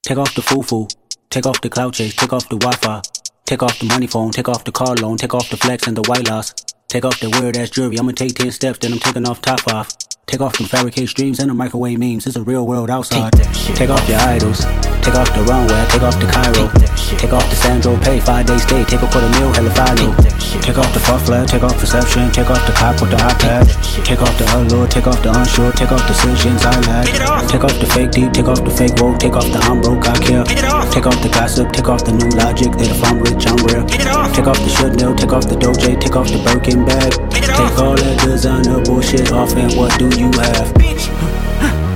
Take 0.03 0.19
off 0.19 0.33
the 0.35 0.41
foo-foo, 0.41 0.87
take 1.29 1.45
off 1.45 1.59
the 1.59 1.67
cloud 1.69 1.95
chase, 1.95 2.15
take 2.15 2.31
off 2.31 2.47
the 2.47 2.55
Wi-Fi, 2.55 3.01
take 3.43 3.61
off 3.61 3.77
the 3.79 3.87
money 3.87 4.07
phone, 4.07 4.31
take 4.31 4.47
off 4.47 4.63
the 4.63 4.71
car 4.71 4.95
loan, 4.95 5.17
take 5.17 5.33
off 5.33 5.49
the 5.49 5.57
flex 5.57 5.85
and 5.85 5.97
the 5.97 6.03
white 6.03 6.29
loss. 6.29 6.53
Take 6.87 7.03
off 7.03 7.19
the 7.19 7.29
weird 7.29 7.57
ass 7.57 7.71
jewelry, 7.71 7.99
I'ma 7.99 8.13
take 8.13 8.35
10 8.35 8.51
steps, 8.51 8.79
then 8.79 8.93
I'm 8.93 8.99
taking 8.99 9.27
off 9.27 9.41
top 9.41 9.67
off. 9.67 9.89
Take 10.29 10.41
off 10.41 10.59
them 10.59 10.67
fabricated 10.67 11.09
streams 11.09 11.39
and 11.39 11.49
the 11.49 11.55
microwave 11.55 11.97
memes. 11.97 12.27
It's 12.27 12.35
a 12.35 12.43
real 12.43 12.67
world 12.67 12.91
outside. 12.91 13.33
Take 13.33 13.49
take 13.73 13.89
off 13.89 14.07
your 14.07 14.19
idols. 14.19 14.61
Take 15.01 15.17
off 15.17 15.25
the 15.33 15.41
runway. 15.49 15.81
Take 15.89 16.05
off 16.05 16.21
the 16.21 16.29
Cairo. 16.29 16.69
Take 17.17 17.33
off 17.33 17.49
the 17.49 17.57
Sandro 17.57 17.97
Pay. 17.97 18.19
Five 18.19 18.45
day 18.45 18.59
stay. 18.59 18.85
Take 18.85 19.01
a 19.01 19.09
quarter 19.09 19.25
meal. 19.41 19.49
Hella 19.57 19.73
follow. 19.73 20.13
Take 20.61 20.77
off 20.77 20.93
the 20.93 21.01
fuck 21.01 21.25
flag. 21.25 21.47
Take 21.49 21.63
off 21.63 21.73
perception. 21.81 22.29
Take 22.29 22.51
off 22.51 22.61
the 22.69 22.73
cop 22.77 23.01
with 23.01 23.09
the 23.09 23.17
iPad. 23.17 23.73
Take 24.05 24.21
off 24.21 24.37
the 24.37 24.45
allure. 24.53 24.85
Take 24.85 25.07
off 25.07 25.17
the 25.23 25.33
unsure. 25.33 25.71
Take 25.71 25.91
off 25.91 26.05
decisions 26.05 26.61
I 26.61 26.77
lack. 26.85 27.09
Take 27.49 27.63
off 27.63 27.73
the 27.79 27.87
fake 27.89 28.11
deep. 28.11 28.29
Take 28.31 28.45
off 28.45 28.61
the 28.61 28.69
fake 28.69 29.01
woke. 29.01 29.17
Take 29.17 29.33
off 29.33 29.49
the 29.49 29.57
I'm 29.65 29.81
broke. 29.81 30.05
I 30.05 30.13
care. 30.21 30.45
Take 30.93 31.07
off 31.09 31.17
the 31.25 31.29
gossip. 31.33 31.73
Take 31.73 31.89
off 31.89 32.05
the 32.05 32.13
new 32.13 32.29
logic. 32.37 32.69
That 32.77 32.93
if 32.93 33.01
I'm 33.01 33.17
rich, 33.17 33.49
I'm 33.49 33.57
real. 33.65 33.81
Take 34.29 34.45
off 34.45 34.61
the 34.61 34.69
should 34.69 34.93
know. 35.01 35.17
Take 35.17 35.33
off 35.33 35.49
the 35.49 35.57
doje. 35.57 35.97
Take 35.97 36.15
off 36.15 36.29
the 36.29 36.37
Birkin 36.45 36.85
bag. 36.85 37.17
Take 37.31 37.79
all 37.79 37.95
that 37.95 38.19
designer 38.21 38.83
bullshit 38.83 39.31
off 39.31 39.55
and 39.55 39.73
what 39.73 39.97
do 39.97 40.05
you 40.18 40.18
have? 40.25 40.73
Bitch, 40.75 41.07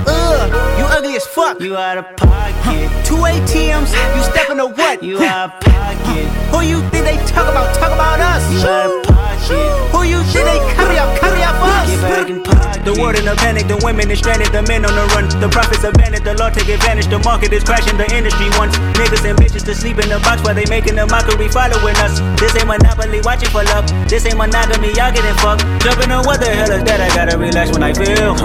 Ugh, 0.06 0.78
you 0.78 0.84
ugly 0.86 1.16
as 1.16 1.26
fuck. 1.26 1.60
You 1.60 1.76
out 1.76 1.98
of 1.98 2.16
pocket. 2.16 2.88
Two 3.04 3.16
ATMs, 3.16 3.92
you 4.16 4.22
stepping 4.22 4.56
to 4.58 4.66
what? 4.66 5.02
You 5.02 5.22
out 5.22 5.54
of 5.54 5.60
pocket. 5.60 6.26
Who 6.50 6.60
you 6.62 6.80
think 6.90 7.04
they 7.04 7.16
talk 7.26 7.48
about? 7.50 7.74
Talk 7.74 7.92
about 7.92 8.20
us. 8.20 8.42
You 8.52 8.66
out 8.66 8.90
of 8.90 9.02
pocket. 9.04 9.92
Who 9.92 10.02
you 10.04 10.22
think 10.24 10.46
they 10.46 10.58
carry 10.74 10.98
up? 10.98 11.18
Carry 11.18 11.42
up 11.42 11.54
us. 11.60 12.53
Get 12.84 12.92
back 12.92 12.92
in. 12.92 12.94
The 12.94 13.00
world 13.00 13.16
in 13.16 13.28
a 13.28 13.34
panic, 13.36 13.66
the 13.68 13.76
women 13.84 14.10
is 14.10 14.18
stranded, 14.18 14.52
the 14.52 14.62
men 14.62 14.84
on 14.84 14.94
the 14.94 15.06
run. 15.14 15.28
The 15.40 15.48
profits 15.48 15.84
are 15.84 15.90
abandoned, 15.90 16.24
the 16.24 16.34
law 16.34 16.50
take 16.50 16.68
advantage. 16.68 17.08
The 17.08 17.18
market 17.20 17.52
is 17.52 17.64
crashing, 17.64 17.96
the 17.96 18.06
industry 18.14 18.48
wants 18.58 18.76
niggas 19.00 19.24
and 19.24 19.38
bitches 19.38 19.64
to 19.64 19.74
sleep 19.74 19.98
in 19.98 20.08
the 20.08 20.20
box 20.20 20.42
while 20.42 20.54
they 20.54 20.66
making 20.68 20.98
a 20.98 21.06
mockery 21.06 21.48
following 21.48 21.96
us. 21.96 22.20
This 22.40 22.54
ain't 22.56 22.68
monopoly, 22.68 23.20
watching 23.22 23.50
for 23.50 23.64
luck. 23.64 23.86
This 24.08 24.26
ain't 24.26 24.36
monogamy, 24.36 24.92
y'all 24.94 25.12
getting 25.12 25.36
fucked. 25.40 25.64
Jumping 25.82 26.12
on 26.12 26.24
what 26.24 26.40
the 26.40 26.50
hell 26.50 26.70
is 26.70 26.84
that? 26.84 27.00
I 27.00 27.08
gotta 27.14 27.38
relax 27.38 27.72
when 27.72 27.82
I 27.82 27.92
feel. 27.92 28.36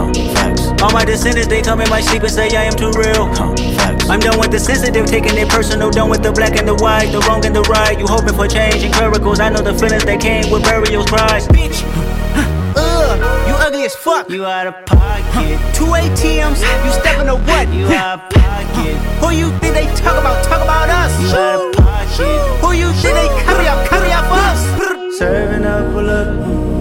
All 0.83 0.91
my 0.91 1.03
descendants, 1.03 1.47
they 1.47 1.61
come 1.61 1.81
in 1.81 1.89
my 1.89 2.01
sleep 2.01 2.23
and 2.23 2.31
say 2.31 2.47
I 2.55 2.63
am 2.63 2.75
too 2.75 2.91
real. 2.95 3.27
I'm 4.09 4.19
done 4.19 4.39
with 4.39 4.49
the 4.49 4.59
sensitive, 4.59 5.05
taking 5.05 5.37
it 5.37 5.47
personal. 5.49 5.91
Done 5.91 6.09
with 6.09 6.23
the 6.23 6.31
black 6.31 6.57
and 6.57 6.67
the 6.67 6.73
white, 6.73 7.11
the 7.11 7.19
wrong 7.29 7.45
and 7.45 7.55
the 7.55 7.61
right. 7.69 7.97
You 7.99 8.07
hoping 8.07 8.33
for 8.33 8.47
change 8.47 8.81
and 8.81 8.89
miracles. 8.97 9.39
I 9.39 9.49
know 9.49 9.61
the 9.61 9.77
feelings 9.77 10.03
that 10.05 10.19
came 10.19 10.49
with 10.49 10.63
burial 10.63 11.05
cries. 11.05 11.47
Bitch. 11.47 11.85
Ugh, 12.73 12.75
uh, 12.75 13.45
you 13.47 13.53
ugly 13.53 13.85
as 13.85 13.95
fuck. 13.95 14.27
You 14.27 14.47
out 14.47 14.65
of 14.65 14.73
pocket. 14.87 15.61
Two 15.75 15.93
ATMs, 15.93 16.57
you 16.57 16.91
stepping 16.97 17.27
to 17.27 17.37
what? 17.37 17.69
You 17.69 17.85
out 17.93 18.17
of 18.17 18.29
pocket. 18.33 18.97
Who 19.21 19.29
you 19.29 19.51
think 19.59 19.75
they 19.77 19.85
talk 20.01 20.17
about? 20.17 20.43
Talk 20.43 20.63
about 20.63 20.89
us. 20.89 21.13
You 21.21 21.29
out 21.37 21.69
of 21.69 21.75
pocket. 21.77 22.65
Who 22.65 22.73
you 22.73 22.89
think 22.97 23.13
they 23.13 23.29
carry 23.45 23.67
up? 23.67 23.87
Carry 23.87 24.11
up 24.11 24.25
us. 24.25 25.17
Serving 25.19 25.65
up 25.65 25.85
a 25.93 26.01
look, 26.01 26.29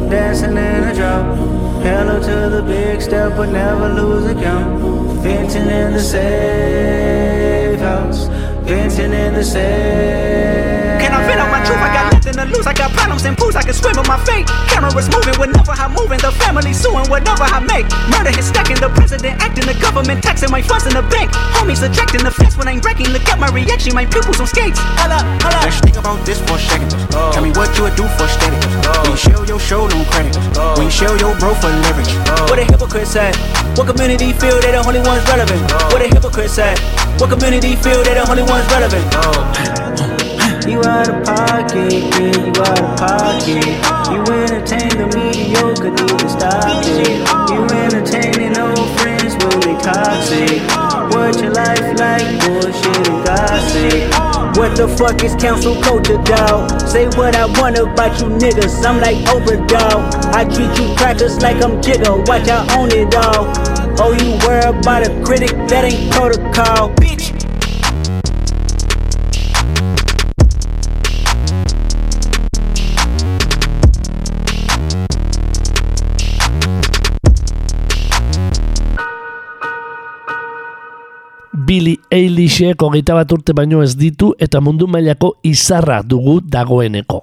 dancing 0.08 0.56
in 0.56 0.84
a 0.84 0.94
drop. 0.94 1.36
Hello 1.82 2.20
to 2.20 2.50
the 2.56 2.62
big 2.62 3.00
step, 3.00 3.36
but 3.36 3.50
never 3.50 3.88
lose 3.88 4.26
a 4.26 4.34
count. 4.34 4.80
Venting 5.22 5.68
in 5.68 5.92
the 5.92 6.00
safe 6.00 7.80
house. 7.80 8.28
Venting 8.66 9.12
in 9.12 9.34
the 9.34 9.44
safe. 9.44 11.00
Can 11.00 11.12
I 11.12 11.26
vent 11.26 11.40
on 11.40 11.50
my 11.50 11.64
truth? 11.64 11.78
I 11.78 11.92
got 11.92 12.12
nothing 12.12 12.32
to 12.34 12.44
lose. 12.46 12.66
I 12.66 12.72
got 12.72 12.92
problems 13.08 13.24
and 13.24 13.36
pools. 13.38 13.56
I 13.56 13.62
can 13.62 13.72
swim 13.72 13.96
with 13.96 14.06
my 14.06 14.20
fate. 14.28 14.44
Cameras 14.68 15.08
moving 15.08 15.36
whenever 15.40 15.72
I'm 15.72 15.92
moving. 15.96 16.20
The 16.20 16.32
family 16.44 16.72
suing 16.72 17.08
whatever 17.08 17.48
I 17.48 17.60
make. 17.64 17.88
Murder 18.12 18.36
is 18.36 18.46
stacking. 18.52 18.76
The 18.76 18.92
president 18.92 19.40
acting. 19.40 19.64
The 19.64 19.76
government 19.80 20.22
taxing 20.22 20.50
my 20.50 20.60
funds 20.60 20.84
in 20.86 20.92
the 20.92 21.02
bank. 21.08 21.32
Homies 21.56 21.80
ejecting 21.80 22.22
the 22.22 22.30
fence 22.30 22.56
when 22.56 22.68
I'm 22.68 22.80
breaking. 22.80 23.08
Look 23.16 23.24
at 23.28 23.40
my 23.40 23.48
reaction. 23.48 23.94
My 23.94 24.04
pupils 24.04 24.40
on 24.40 24.46
skates. 24.46 24.78
Holla, 25.00 25.24
holla. 25.40 25.64
Let's 25.64 25.80
think 25.80 25.96
about 25.96 26.20
this 26.26 26.38
for 26.44 26.56
a 26.56 26.60
second. 26.60 26.92
Oh. 27.16 27.32
Tell 27.32 27.42
me 27.42 27.50
what 27.56 27.72
you 27.76 27.88
would 27.88 27.96
do 27.96 28.04
for 28.20 28.28
steady. 28.28 28.60
Oh. 28.84 29.00
When 29.02 29.16
you 29.16 29.16
show 29.16 29.40
your 29.48 29.60
show, 29.60 29.88
no 29.88 30.04
credit. 30.12 30.36
Oh. 30.60 30.76
When 30.76 30.86
you 30.86 30.92
show 30.92 31.12
your 31.16 31.32
bro 31.40 31.56
for 31.56 31.72
leverage. 31.72 32.12
What 32.52 32.60
a 32.60 32.64
hypocrite 32.64 33.08
said. 33.08 33.34
What 33.76 33.88
community 33.88 34.36
feel 34.36 34.60
they 34.60 34.76
the 34.76 34.84
only 34.84 35.00
ones 35.00 35.24
relevant? 35.24 35.64
What 35.88 36.04
a 36.04 36.08
hypocrite 36.12 36.50
said. 36.52 36.76
What 37.16 37.32
community 37.32 37.72
feel 37.76 38.04
they 38.04 38.14
the 38.14 38.28
only 38.28 38.44
ones 38.44 38.68
relevant? 38.68 40.04
You 40.68 40.84
out 40.84 41.08
of 41.08 41.24
pocket, 41.24 41.92
yeah, 41.92 42.44
you 42.44 42.52
out 42.60 42.78
of 42.78 42.98
pocket. 43.00 43.64
You 44.12 44.20
entertain 44.36 44.92
the 45.00 45.08
mediocre, 45.16 45.88
need 45.88 46.18
to 46.20 46.28
stop 46.28 46.84
it. 46.84 47.24
You 47.48 47.64
entertaining 47.72 48.52
old 48.58 49.00
friends 49.00 49.32
when 49.40 49.60
they 49.64 49.80
toxic. 49.80 50.60
What 51.08 51.40
your 51.40 51.52
life 51.56 51.80
like, 51.96 52.28
bullshit 52.44 53.08
and 53.08 53.24
gossip. 53.24 54.58
What 54.58 54.76
the 54.76 54.88
fuck 54.88 55.24
is 55.24 55.34
council 55.36 55.74
culture, 55.80 56.20
dog? 56.24 56.78
Say 56.82 57.06
what 57.16 57.34
I 57.34 57.46
want 57.58 57.78
about 57.78 58.20
you 58.20 58.26
niggas. 58.26 58.84
I'm 58.84 59.00
like 59.00 59.16
overdog. 59.32 60.12
I 60.34 60.44
treat 60.44 60.68
you 60.78 60.94
crackers 60.96 61.40
like 61.40 61.64
I'm 61.64 61.80
Jigga. 61.80 62.28
Watch 62.28 62.46
I 62.46 62.60
own 62.76 62.90
it 62.92 63.14
all. 63.14 63.48
Oh, 64.00 64.12
you 64.12 64.36
worry 64.46 64.68
about 64.68 65.06
a 65.06 65.24
critic? 65.24 65.56
That 65.68 65.86
ain't 65.86 66.12
protocol, 66.12 66.94
bitch. 66.96 67.32
Billy 81.68 81.98
Eilishek 82.08 82.80
hogeita 82.80 83.12
bat 83.12 83.32
urte 83.34 83.52
baino 83.52 83.82
ez 83.84 83.90
ditu 84.00 84.30
eta 84.40 84.62
mundu 84.64 84.86
mailako 84.88 85.34
izarra 85.44 85.98
dugu 86.00 86.38
dagoeneko. 86.40 87.18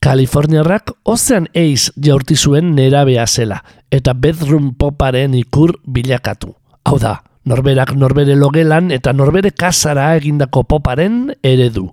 Kaliforniarrak 0.00 0.94
Ocean 1.04 1.50
Ace 1.52 1.92
jaurti 2.00 2.32
zuen 2.34 2.70
nerabea 2.78 3.26
zela 3.26 3.58
eta 3.92 4.14
bedroom 4.16 4.70
poparen 4.80 5.34
ikur 5.36 5.74
bilakatu. 5.84 6.54
Hau 6.88 6.96
da, 6.96 7.18
norberak 7.44 7.92
norbere 8.00 8.38
logelan 8.40 8.88
eta 8.88 9.12
norbere 9.12 9.52
kasara 9.52 10.14
egindako 10.16 10.64
poparen 10.64 11.34
eredu. 11.44 11.90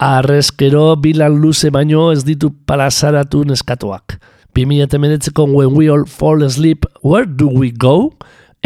Arrezkero 0.00 0.94
bilan 0.96 1.36
luze 1.42 1.68
baino 1.68 2.08
ez 2.14 2.24
ditu 2.24 2.54
palazaratu 2.64 3.44
neskatuak. 3.44 4.16
2008ko 4.56 5.44
When 5.44 5.76
We 5.76 5.92
All 5.92 6.06
Fall 6.06 6.42
Asleep, 6.42 6.88
Where 7.04 7.28
Do 7.28 7.52
We 7.52 7.68
Go? 7.70 8.14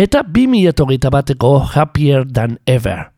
Eta 0.03 0.25
2008 0.27 1.11
bateko 1.15 1.59
Happier 1.75 2.25
Than 2.27 2.59
Ever. 2.67 3.12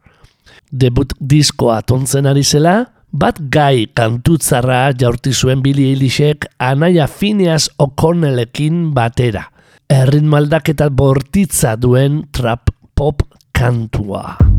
Debut 0.70 1.14
diskoa 1.20 1.81
tontzen 1.87 2.29
ari 2.29 2.44
zela, 2.44 2.75
bat 3.09 3.38
gai 3.57 3.87
kantutzarra 3.97 4.90
jaurti 5.01 5.33
zuen 5.33 5.62
Billy 5.64 5.88
Eilishek 5.92 6.49
anaia 6.59 7.07
Phineas 7.09 7.70
O'Connellekin 7.79 8.90
batera. 8.97 9.47
Errin 9.88 10.29
maldaketa 10.29 10.90
bortitza 10.90 11.77
duen 11.81 12.25
trap 12.33 12.75
pop 12.94 13.25
kantua. 13.55 14.54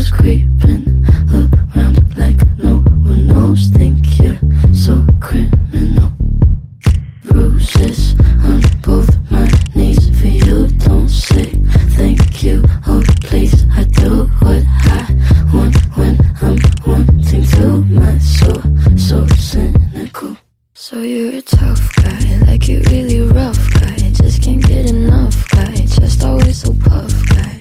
Toes 0.00 0.10
creeping. 0.10 1.04
Look 1.26 1.50
round 1.76 2.16
like 2.16 2.40
no 2.58 2.76
one 2.78 3.26
knows. 3.26 3.68
Think 3.68 4.18
you're 4.18 4.38
so 4.72 5.04
criminal. 5.20 6.12
Bruises 7.24 8.14
on 8.44 8.62
both 8.82 9.10
my 9.30 9.48
knees 9.74 10.08
for 10.18 10.26
you. 10.26 10.68
Don't 10.78 11.08
say 11.08 11.50
thank 11.96 12.42
you. 12.42 12.62
Oh, 12.86 13.02
please, 13.22 13.64
I 13.72 13.84
do 13.84 14.26
what 14.40 14.64
I 14.86 15.06
want 15.52 15.76
when 15.96 16.18
I'm 16.40 16.58
wanting 16.86 17.44
to. 17.44 17.84
My 17.84 18.18
soul, 18.18 18.62
so 18.96 19.26
cynical. 19.36 20.36
So 20.74 21.02
you're 21.02 21.36
a 21.36 21.42
tough 21.42 21.94
guy, 21.96 22.38
like 22.46 22.68
you 22.68 22.80
really 22.90 23.20
rough 23.20 23.74
guy. 23.74 23.96
Just 24.12 24.42
can't 24.42 24.66
get 24.66 24.86
enough 24.86 25.48
guy, 25.50 25.74
just 25.74 26.24
always 26.24 26.62
so 26.62 26.72
puff 26.72 27.12
guy. 27.28 27.59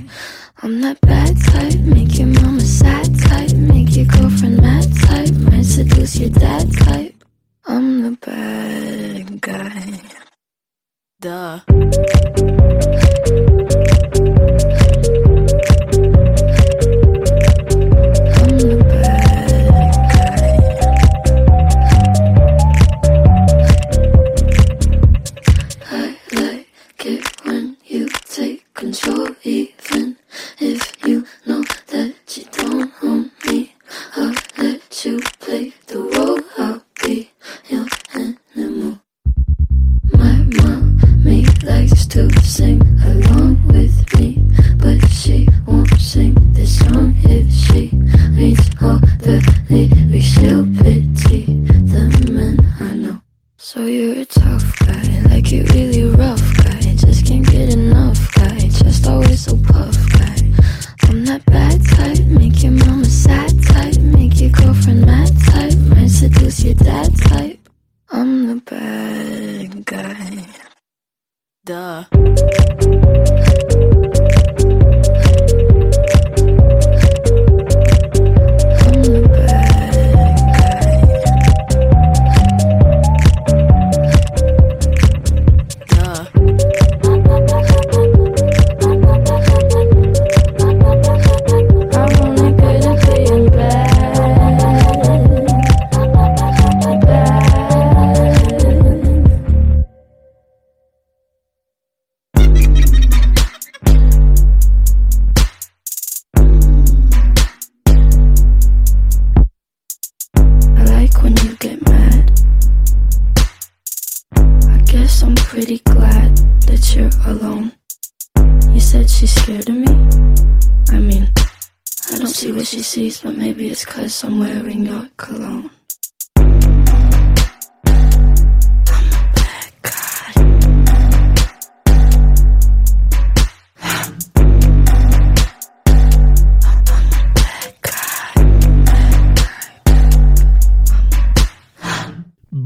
I'm 0.62 0.82
that 0.82 1.00
bad 1.02 1.42
type, 1.42 1.80
make 1.80 2.20
your 2.20 2.28
mama 2.28 2.60
sad 2.60 3.18
type, 3.18 3.54
make 3.54 3.96
your 3.96 4.06
girlfriend 4.06 4.62
mad 4.62 4.94
type, 5.04 5.34
might 5.50 5.64
seduce 5.64 6.18
your 6.18 6.32
dad 6.32 6.70
type. 6.74 7.16
I'm 7.66 8.02
the 8.02 8.12
bad 8.20 9.40
guy. 9.40 10.02
Duh. 11.22 11.62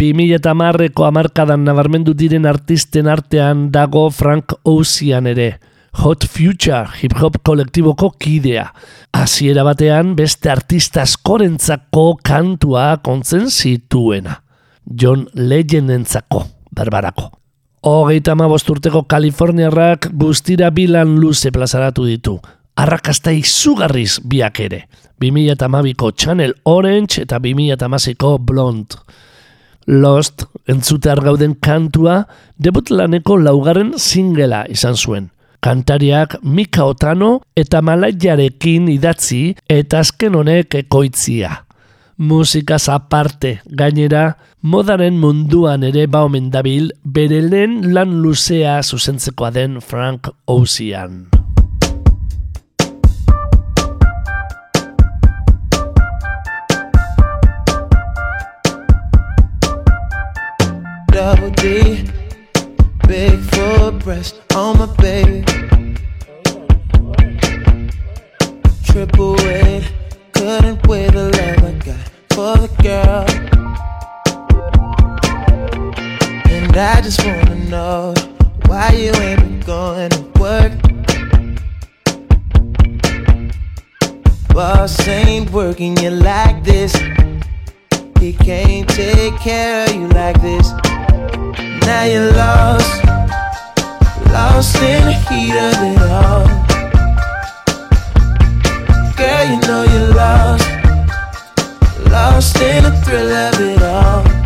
2000 0.03 0.35
eta 0.35 0.51
marreko 0.57 1.05
amarkadan 1.07 1.61
nabarmendu 1.63 2.11
diren 2.17 2.43
artisten 2.49 3.07
artean 3.07 3.69
dago 3.71 4.09
Frank 4.11 4.51
Ocean 4.67 5.29
ere. 5.31 5.59
Hot 6.03 6.25
Future 6.27 6.89
hip 6.99 7.13
hop 7.21 7.37
kolektiboko 7.47 8.09
kidea. 8.19 8.65
Hasiera 9.15 9.63
batean 9.63 10.15
beste 10.17 10.51
artista 10.51 11.05
askorentzako 11.05 12.17
kantua 12.25 12.97
kontzen 13.05 13.47
zituena. 13.47 14.41
John 14.83 15.27
Legendentzako, 15.33 16.43
berbarako. 16.75 17.29
Hogeita 17.87 18.33
ama 18.33 18.47
urteko 18.47 19.03
Kaliforniarrak 19.07 20.09
guztira 20.19 20.69
bilan 20.71 21.15
luze 21.19 21.51
plazaratu 21.51 22.05
ditu. 22.05 22.39
Arrakasta 22.75 23.31
izugarriz 23.31 24.19
biak 24.19 24.59
ere. 24.59 24.87
2008ko 25.21 26.11
Channel 26.11 26.55
Orange 26.63 27.21
eta 27.21 27.39
2008ko 27.39 28.39
Blonde. 28.39 28.97
Lost, 29.87 30.45
entzutear 30.67 31.19
gauden 31.23 31.55
kantua, 31.59 32.23
debut 32.57 32.89
laneko 32.91 33.37
laugarren 33.37 33.93
singela 33.97 34.63
izan 34.71 34.95
zuen. 34.95 35.29
Kantariak 35.63 36.37
Mika 36.43 36.85
Otano 36.85 37.37
eta 37.55 37.81
Malaiarekin 37.81 38.89
idatzi 38.91 39.53
eta 39.71 40.01
azken 40.03 40.35
honek 40.35 40.75
ekoitzia. 40.75 41.53
Musikaz 42.17 42.89
aparte, 42.93 43.57
gainera, 43.65 44.35
modaren 44.61 45.17
munduan 45.19 45.83
ere 45.87 46.05
ba 46.07 46.25
omen 46.27 46.51
dabil 46.51 46.91
bere 47.03 47.41
lehen 47.41 47.93
lan 47.95 48.19
luzea 48.21 48.81
zuzentzekoa 48.83 49.51
den 49.55 49.79
Frank 49.81 50.29
Ocean. 50.47 51.42
Double 61.25 61.51
D, 61.51 62.03
big 63.07 63.39
full 63.51 63.91
breast 63.91 64.41
on 64.53 64.77
my 64.77 64.87
baby. 64.97 65.45
Triple 68.83 69.35
weight, 69.35 69.89
couldn't 70.33 70.85
weigh 70.85 71.07
the 71.07 71.31
love 71.31 71.63
I 71.63 71.71
got 71.87 72.09
for 72.33 72.57
the 72.57 72.67
girl. 72.83 73.25
And 76.51 76.75
I 76.75 76.99
just 76.99 77.25
wanna 77.25 77.55
know 77.69 78.13
why 78.65 78.89
you 78.89 79.13
ain't 79.13 79.39
been 79.39 79.59
going 79.61 80.09
to 80.09 80.23
work. 80.41 80.73
Boss 84.49 85.07
ain't 85.07 85.49
working 85.51 85.95
you 85.99 86.09
like 86.09 86.65
this. 86.65 86.93
He 88.19 88.33
can't 88.33 88.89
take 88.89 89.37
care 89.37 89.87
of 89.87 89.95
you 89.95 90.09
like 90.09 90.41
this. 90.41 90.73
Now 91.93 92.05
you're 92.05 92.31
lost, 92.33 93.05
lost 94.33 94.75
in 94.77 95.05
the 95.05 95.13
heat 95.27 95.55
of 95.67 95.77
it 95.89 96.01
all. 96.11 96.45
Girl, 99.15 99.43
you 99.51 99.59
know 99.67 99.83
you're 99.93 100.15
lost, 100.15 100.67
lost 102.09 102.59
in 102.61 102.83
the 102.83 102.91
thrill 103.05 103.31
of 103.31 103.59
it 103.61 103.83
all. 103.83 104.42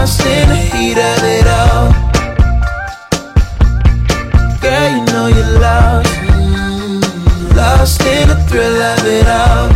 Lost 0.00 0.24
in 0.24 0.48
the 0.48 0.56
heat 0.72 0.98
of 1.12 1.22
it 1.36 1.46
all. 1.60 1.88
Girl, 4.62 4.88
you 4.94 5.02
know 5.12 5.26
you're 5.36 5.54
lost, 5.60 6.14
lost 7.60 8.00
in 8.14 8.28
the 8.32 8.38
thrill 8.48 8.78
of 8.92 9.04
it 9.18 9.28
all. 9.40 9.68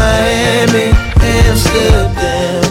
Miami, 0.00 0.88
Amsterdam, 1.38 2.62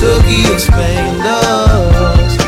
Tokyo, 0.00 0.54
Spain, 0.66 1.12
lost. 1.26 2.38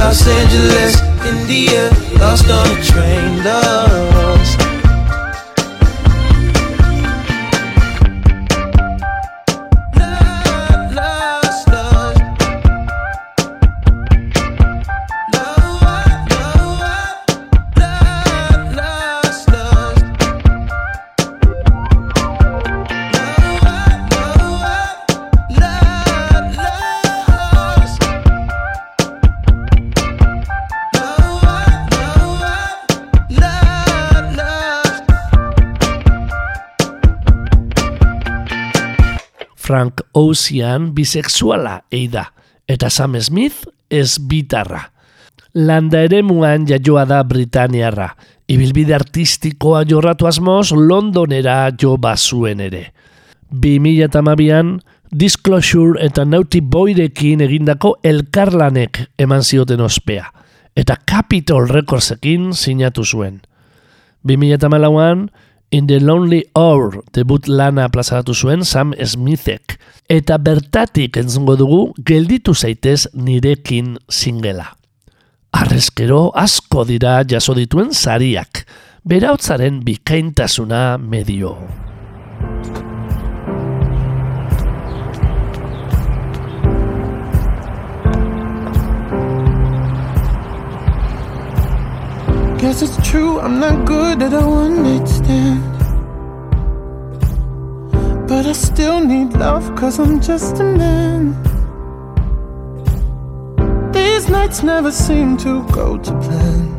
Los 0.00 0.20
Angeles, 0.40 0.94
India, 1.32 1.82
lost 2.20 2.48
on 2.48 2.66
a 2.74 2.78
train. 2.90 3.30
Lost, 3.44 4.43
Ocean 40.34 40.90
bisexuala 40.94 41.84
eida, 41.94 42.32
eta 42.66 42.90
Sam 42.90 43.14
Smith 43.20 43.68
ez 43.90 44.18
bitarra. 44.18 44.90
Landa 45.54 46.00
ere 46.02 46.24
muan 46.26 46.66
jaioa 46.66 47.04
da 47.06 47.20
Britaniarra, 47.22 48.08
ibilbide 48.50 48.96
artistikoa 48.96 49.84
jorratu 49.86 50.26
asmoz 50.26 50.72
Londonera 50.74 51.70
jo 51.80 51.94
bazuen 51.96 52.64
ere. 52.64 52.88
2008an 53.54 54.80
Disclosure 55.14 56.00
eta 56.02 56.24
Naughty 56.26 56.58
Boyrekin 56.58 57.44
egindako 57.44 57.94
elkarlanek 58.02 59.04
eman 59.22 59.44
zioten 59.46 59.84
ospea, 59.86 60.26
eta 60.74 60.98
Capitol 61.06 61.68
Recordsekin 61.70 62.50
sinatu 62.58 63.04
zuen. 63.06 63.38
2008an 64.26 65.28
In 65.74 65.88
the 65.88 65.98
Lonely 65.98 66.44
Hour 66.54 67.00
debut 67.10 67.48
lana 67.48 67.88
plazaratu 67.90 68.30
zuen 68.30 68.60
Sam 68.62 68.92
Smithek, 68.94 69.74
eta 70.06 70.36
bertatik 70.38 71.18
entzungo 71.18 71.56
dugu 71.58 71.78
gelditu 71.98 72.54
zaitez 72.54 73.08
nirekin 73.18 73.96
singela. 74.06 74.68
Arrezkero 75.50 76.28
asko 76.38 76.84
dira 76.86 77.16
jaso 77.26 77.56
dituen 77.58 77.90
sariak, 77.90 78.62
berautzaren 79.02 79.82
bikaintasuna 79.82 80.84
medio. 81.02 81.56
Guess 92.74 92.98
it's 92.98 93.08
true, 93.08 93.38
I'm 93.38 93.60
not 93.60 93.86
good 93.86 94.20
at 94.20 94.32
a 94.32 94.44
one 94.44 94.82
night 94.82 95.06
stand. 95.06 95.62
But 98.26 98.46
I 98.46 98.52
still 98.52 98.98
need 98.98 99.32
love, 99.34 99.76
cause 99.76 100.00
I'm 100.00 100.20
just 100.20 100.58
a 100.58 100.64
man. 100.64 101.40
These 103.92 104.28
nights 104.28 104.64
never 104.64 104.90
seem 104.90 105.36
to 105.36 105.62
go 105.68 105.98
to 105.98 106.10
plan. 106.24 106.74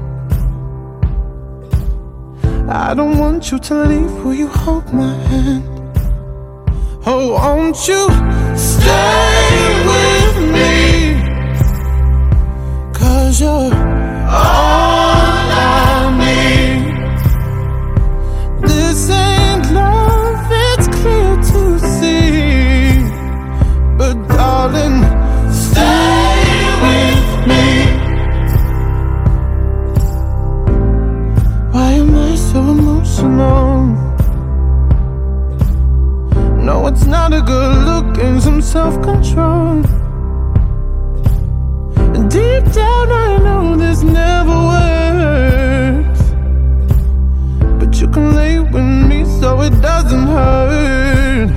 I 2.70 2.93
don't 2.93 3.18
want 3.18 3.50
you 3.54 3.60
to 3.60 3.74
leave, 3.86 4.12
will 4.22 4.34
you 4.34 4.48
hold 4.50 4.93
my 4.93 5.14
hand? 5.32 5.64
Oh, 7.06 7.36
won't 7.36 7.88
you 7.88 8.10
stay 8.58 9.86
with 9.91 10.38
me? 10.56 10.76
Cause 12.91 13.39
you're 13.39 13.84
and 38.76 38.93
self 38.93 39.01
control. 39.03 39.82
Deep 42.30 42.63
down, 42.73 43.11
I 43.11 43.38
know 43.38 43.76
this 43.76 44.03
never 44.03 44.55
works. 44.73 46.21
But 47.80 48.01
you 48.01 48.07
can 48.07 48.36
lay 48.36 48.59
with 48.59 48.84
me 49.09 49.26
so 49.39 49.61
it 49.61 49.82
doesn't 49.82 50.28
hurt. 50.28 51.51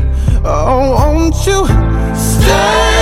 Oh, 0.45 0.95
won't 0.95 1.47
you 1.47 1.67
stay 2.15 2.98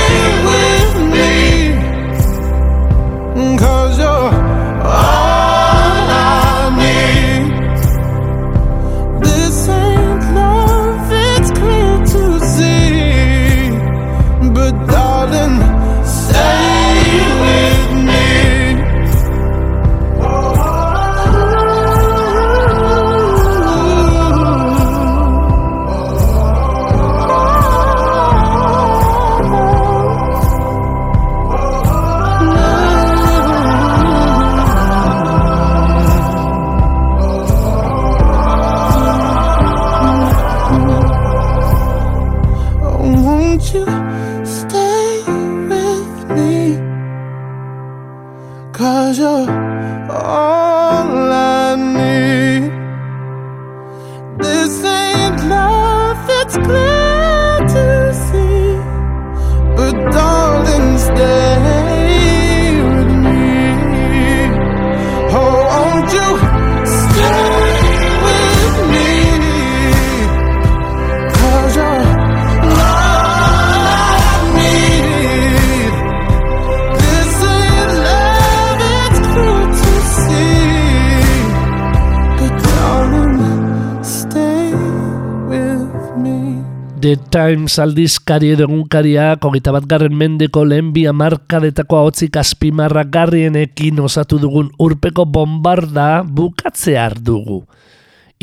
Times 87.57 87.79
aldizkari 87.81 88.51
edo 88.53 88.67
egunkariak 88.67 89.45
hogeita 89.49 89.73
bat 89.73 89.87
garren 89.89 90.13
mendeko 90.21 90.61
lehen 90.69 90.91
bi 90.93 91.07
amarkadetako 91.09 91.97
ahotzik 92.03 92.35
azpimarragarrienekin 92.37 94.03
osatu 94.05 94.37
dugun 94.43 94.67
urpeko 94.77 95.25
bombarda 95.25 96.21
bukatzear 96.21 97.15
dugu. 97.17 97.63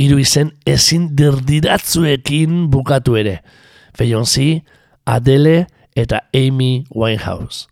Hiru 0.02 0.18
izen 0.18 0.50
ezin 0.66 1.12
dirdiratzuekin 1.14 2.72
bukatu 2.74 3.20
ere. 3.22 3.36
Beyoncé, 4.00 4.64
Adele 5.06 5.68
eta 5.94 6.24
Amy 6.34 6.88
Winehouse. 6.90 7.68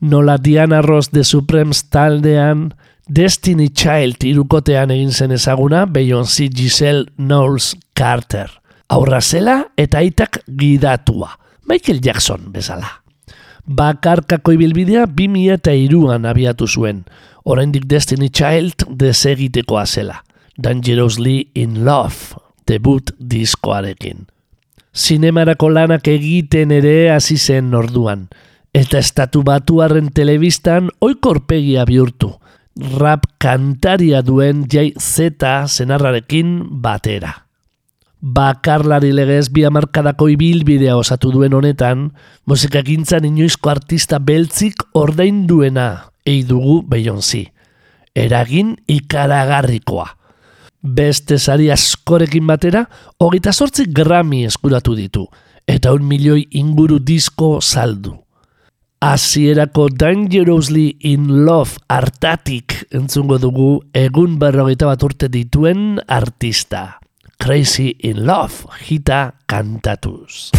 Nola 0.00 0.38
Diana 0.38 0.80
Ross 0.80 1.10
de 1.12 1.26
Supremes 1.28 1.90
taldean 1.92 2.70
Destiny 3.04 3.68
Child 3.68 4.24
irukotean 4.24 4.96
egin 4.96 5.12
zen 5.12 5.36
ezaguna 5.36 5.84
Beyoncé 5.84 6.48
Giselle 6.48 7.04
Knowles 7.18 7.74
Carter 7.92 8.59
aurra 8.90 9.20
zela 9.20 9.70
eta 9.78 9.98
aitak 9.98 10.42
gidatua. 10.58 11.38
Michael 11.68 12.00
Jackson 12.02 12.50
bezala. 12.52 12.88
Bakarkako 13.66 14.56
ibilbidea 14.56 15.06
2000 15.06 15.54
eta 15.54 15.74
iruan 15.76 16.26
abiatu 16.26 16.66
zuen. 16.66 17.04
Oraindik 17.44 17.86
Destiny 17.88 18.28
Child 18.28 18.88
desegitekoa 18.98 19.86
zela. 19.86 20.24
Dangerously 20.58 21.50
in 21.54 21.84
Love, 21.84 22.36
debut 22.66 23.14
diskoarekin. 23.30 24.26
Zinemarako 24.92 25.70
lanak 25.70 26.08
egiten 26.10 26.72
ere 26.74 27.12
hasi 27.14 27.38
zen 27.38 27.74
orduan. 27.74 28.26
Eta 28.74 28.98
estatu 28.98 29.44
batuarren 29.46 30.10
telebistan 30.14 30.90
oikorpegia 31.00 31.86
bihurtu. 31.86 32.32
Rap 32.98 33.26
kantaria 33.38 34.22
duen 34.26 34.66
jai 34.70 34.90
zeta 34.98 35.62
zenarrarekin 35.68 36.58
batera 36.82 37.49
bakarlari 38.20 39.12
legez 39.16 39.48
bi 39.48 39.64
amarkadako 39.64 40.28
ibilbidea 40.34 40.96
osatu 40.96 41.32
duen 41.32 41.54
honetan, 41.56 42.10
musikagintzan 42.46 43.24
inoizko 43.24 43.72
artista 43.72 44.18
beltzik 44.18 44.84
ordain 44.94 45.46
duena 45.48 46.12
ei 46.26 46.42
dugu 46.44 46.82
Beyoncé. 46.86 47.50
Eragin 48.14 48.76
ikaragarrikoa. 48.88 50.08
Beste 50.80 51.38
sari 51.38 51.68
askorekin 51.70 52.46
batera, 52.48 52.86
hogeita 53.20 53.52
sortzi 53.52 53.84
Grammy 53.92 54.44
eskuratu 54.48 54.94
ditu, 54.96 55.26
eta 55.68 55.92
un 55.92 56.06
milioi 56.08 56.46
inguru 56.56 56.98
disko 56.98 57.60
saldu. 57.60 58.16
Hasierako 59.00 59.88
Dangerously 59.96 60.98
in 61.08 61.44
Love 61.46 61.80
hartatik 61.88 62.74
entzungo 62.92 63.38
dugu 63.40 63.78
egun 63.96 64.36
berrogeita 64.40 64.90
bat 64.90 65.04
urte 65.08 65.30
dituen 65.32 66.02
artista. 66.04 67.00
Crazy 67.40 67.96
in 68.04 68.26
Love, 68.26 68.68
hita 68.84 69.32
kantatuz. 69.46 70.50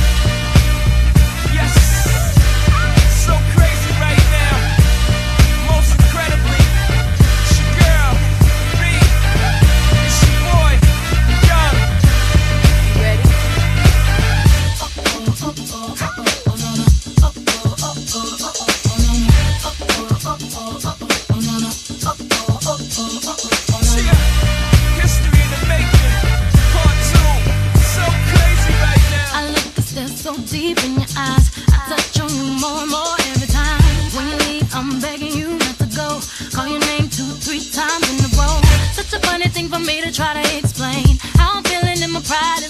Try 40.12 40.34
to 40.34 40.58
explain. 40.58 41.18
How 41.40 41.58
I'm 41.58 41.64
feeling 41.64 42.04
and 42.04 42.12
my 42.12 42.20
pride 42.22 42.64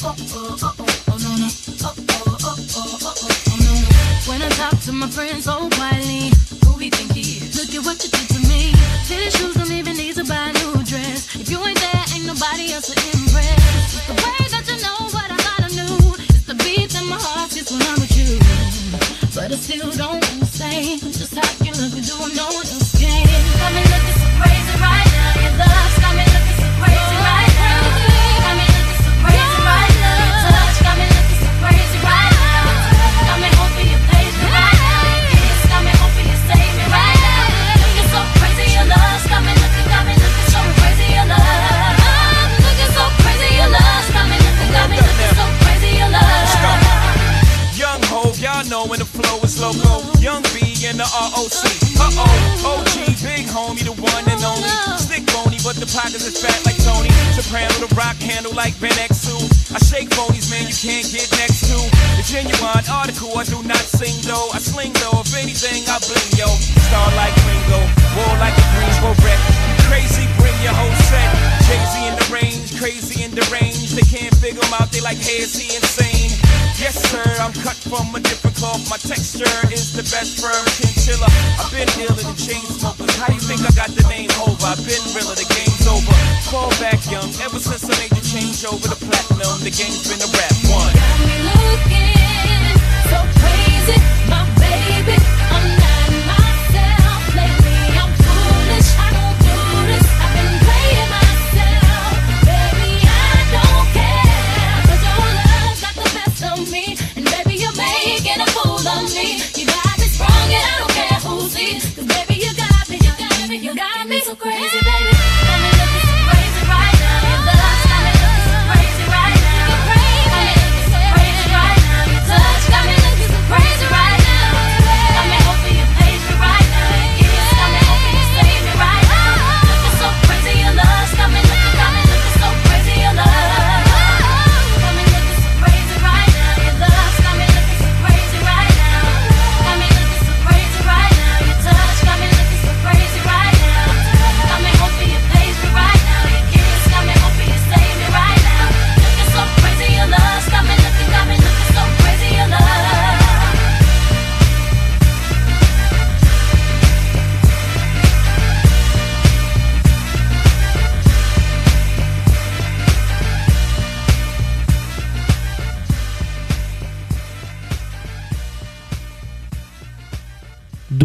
When 0.00 0.16
I 4.40 4.48
talk 4.56 4.80
to 4.88 4.92
my 4.92 5.06
friends 5.10 5.44
so 5.44 5.68
quietly, 5.76 6.32
who 6.64 6.78
we 6.78 6.88
think 6.88 7.12
he 7.12 7.36
is? 7.36 7.52
Look 7.60 7.68
at 7.76 7.84
what 7.84 8.02
you 8.02 8.08
did 8.08 8.28
to 8.32 8.40
me. 8.48 8.72
Tennis 9.04 9.36
don't 9.36 9.70
even 9.70 9.98
need 9.98 10.14
to 10.14 10.24
buy 10.24 10.48
a 10.48 10.52
new 10.56 10.72
dress. 10.88 11.36
If 11.36 11.50
you 11.50 11.60
ain't 11.60 11.78
there, 11.78 12.04
ain't 12.16 12.24
nobody 12.24 12.72
else 12.72 12.88
to 12.88 12.96
impress. 13.12 14.08
The 14.08 14.16
way 14.16 14.48
that 14.48 14.64
you 14.72 14.80
know 14.80 15.04
what 15.12 15.28
I 15.30 15.36
thought 15.36 15.68
I 15.68 15.70
knew. 15.76 16.16
It's 16.32 16.48
the 16.48 16.54
beat 16.54 16.96
in 16.96 17.04
my 17.06 17.20
heart 17.20 17.50
just 17.50 17.70
when 17.70 17.82
I'm 17.82 18.00
with 18.00 18.16
you. 18.16 18.40
But 19.36 19.52
I 19.52 19.56
still 19.56 19.92
don't 19.92 20.24
understand 20.32 21.12
just 21.12 21.36
how 21.36 21.44
you 21.60 21.72
look 21.76 21.92
do 21.92 22.16
what 22.16 22.32
no 22.34 22.48
one 22.56 22.79
pockets 56.00 56.24
is 56.24 56.40
fat 56.40 56.56
like 56.64 56.80
Tony. 56.80 57.12
Soprano, 57.36 57.68
the 57.76 57.92
rock 57.92 58.16
handle 58.16 58.52
like 58.56 58.72
Ben 58.80 58.96
X2. 58.96 59.36
I 59.76 59.78
shake 59.84 60.08
phonies, 60.16 60.48
man, 60.48 60.64
you 60.64 60.72
can't 60.72 61.04
get 61.12 61.28
next 61.36 61.68
to. 61.68 61.76
The 62.16 62.24
genuine 62.24 62.84
article, 62.88 63.36
I 63.36 63.44
do 63.44 63.60
not 63.68 63.84
sing 63.84 64.16
though. 64.24 64.48
I 64.56 64.58
sling 64.64 64.96
though, 64.96 65.20
if 65.20 65.32
anything, 65.36 65.84
I 65.92 66.00
bling 66.00 66.30
yo. 66.40 66.48
Star 66.88 67.08
like 67.20 67.36
Ringo, 67.44 67.80
war 68.16 68.32
like 68.40 68.56
a 68.56 68.66
Greensboro 68.72 69.12
wreck. 69.20 69.40
You 69.68 69.76
crazy, 69.92 70.24
bring 70.40 70.56
your 70.64 70.72
whole 70.72 70.96
set. 71.12 71.28
Jay-Z 71.68 71.94
in 72.08 72.14
the 72.16 72.26
range, 72.32 72.68
crazy 72.80 73.20
in 73.20 73.32
the 73.36 73.44
range. 73.52 73.92
They 73.92 74.06
can't 74.08 74.32
figure 74.40 74.64
him 74.64 74.74
out, 74.80 74.88
they 74.88 75.04
like, 75.04 75.20
hey, 75.20 75.44
is 75.44 75.52
he 75.52 75.68
insane? 75.76 76.32
Yes, 76.80 76.96
sir, 77.12 77.20
I'm 77.36 77.52
cut 77.60 77.76
from 77.76 78.08
a 78.16 78.20
different 78.20 78.56
cloth. 78.56 78.80
My 78.88 78.96
texture 78.96 79.44
is 79.68 79.92
the 79.92 80.00
best 80.00 80.40
firm 80.40 80.64
chinchilla. 80.80 81.28
I've 81.60 81.68
been 81.68 81.84
dealing 81.92 82.24
the 82.24 82.32
chain 82.40 82.64
smokers. 82.72 83.12
How 83.20 83.28
you 83.28 83.38
think 83.38 83.60
I 83.60 83.70
got 83.76 83.92
the 83.92 84.00
name 84.08 84.32
over? 84.40 84.64
I've 84.64 84.80
been 84.88 85.04
realer, 85.12 85.36
the 85.36 85.44
game's 85.44 85.84
over. 85.84 86.16
Fall 86.48 86.72
back 86.80 86.96
young, 87.12 87.28
ever 87.44 87.60
since 87.60 87.84
I 87.84 87.92
made 88.00 88.16
the 88.16 88.24
change 88.24 88.64
over 88.64 88.88
the 88.88 88.96
platinum, 88.96 89.60
the 89.60 89.68
game's 89.68 90.08
been 90.08 90.24
a 90.24 90.30
rap 90.32 90.56
one. 90.72 90.88
Got 90.96 91.20
me 91.20 91.36
looking 91.52 92.64
so 93.12 93.18
crazy, 93.28 94.00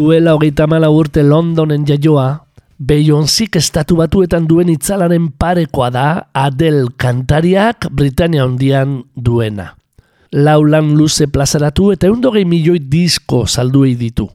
Duela 0.05 0.35
hogeita 0.35 0.67
mala 0.69 0.91
urte 0.93 1.23
Londonen 1.25 1.81
jaioa, 1.89 2.45
Beyoncék 2.77 3.55
estatu 3.57 3.95
batuetan 3.97 4.45
duen 4.45 4.69
itzalaren 4.69 5.31
parekoa 5.41 5.87
da 5.89 6.03
Adele 6.37 6.91
kantariak 7.01 7.87
Britania 7.89 8.43
hondian 8.45 8.99
duena. 9.15 9.71
Laulan 10.29 10.91
luze 10.93 11.25
plazaratu 11.25 11.89
eta 11.95 12.05
eundogei 12.11 12.45
milioi 12.45 12.83
disko 12.85 13.47
salduei 13.47 13.95
ditu. 13.97 14.27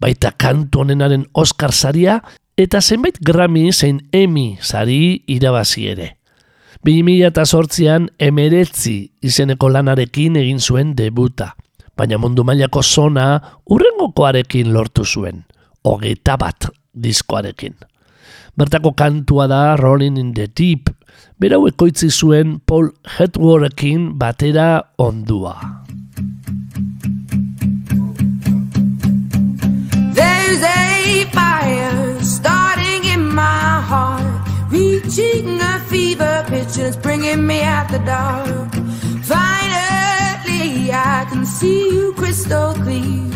Baita 0.00 0.32
kantu 0.32 0.86
honenaren 0.86 1.28
Oscar 1.34 1.76
saria 1.76 2.22
eta 2.56 2.80
zenbait 2.80 3.20
Grammy 3.20 3.68
zein 3.72 4.00
Emmy 4.12 4.56
sari 4.62 5.26
irabazi 5.26 5.90
ere. 5.92 6.14
2008an 6.88 8.08
emeretzi 8.16 8.98
izeneko 9.20 9.68
lanarekin 9.68 10.40
egin 10.40 10.58
zuen 10.58 10.96
debuta, 10.96 11.52
baina 11.98 12.18
mundu 12.18 12.44
mailako 12.46 12.82
zona 12.82 13.40
urrengokoarekin 13.66 14.70
lortu 14.72 15.04
zuen, 15.04 15.42
hogeita 15.84 16.36
bat 16.38 16.70
diskoarekin. 16.94 17.74
Bertako 18.58 18.92
kantua 18.94 19.48
da 19.50 19.76
Rolling 19.76 20.18
in 20.18 20.32
the 20.34 20.46
Deep, 20.46 20.90
berau 21.38 21.66
ekoitzi 21.66 22.10
zuen 22.10 22.60
Paul 22.66 22.90
Hetworekin 23.18 24.14
batera 24.18 24.82
ondua. 24.98 25.54
There's 30.14 30.62
a 30.62 31.26
fire 31.34 32.22
starting 32.22 33.04
in 33.14 33.26
my 33.34 33.82
heart, 33.90 34.48
reaching 34.70 35.60
a 35.60 35.78
fever 35.90 36.44
pitch 36.48 36.78
and 36.78 36.86
it's 36.86 36.96
bringing 36.96 37.46
me 37.46 37.62
out 37.62 37.90
the 37.90 37.98
dark. 37.98 38.67
I 41.58 41.60
see 41.60 41.90
you 41.90 42.12
crystal 42.12 42.72
clear. 42.74 43.32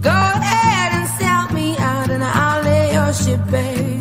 Go 0.00 0.10
ahead 0.10 0.92
and 0.96 1.08
sell 1.18 1.48
me 1.52 1.76
out, 1.76 2.08
and 2.08 2.22
I'll 2.22 2.62
lay 2.62 2.92
your 2.92 3.12
ship 3.12 3.40
bare. 3.50 4.00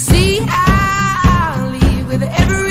See, 0.00 0.40
I'll 0.42 1.70
leave 1.70 2.08
with 2.08 2.24
every 2.24 2.61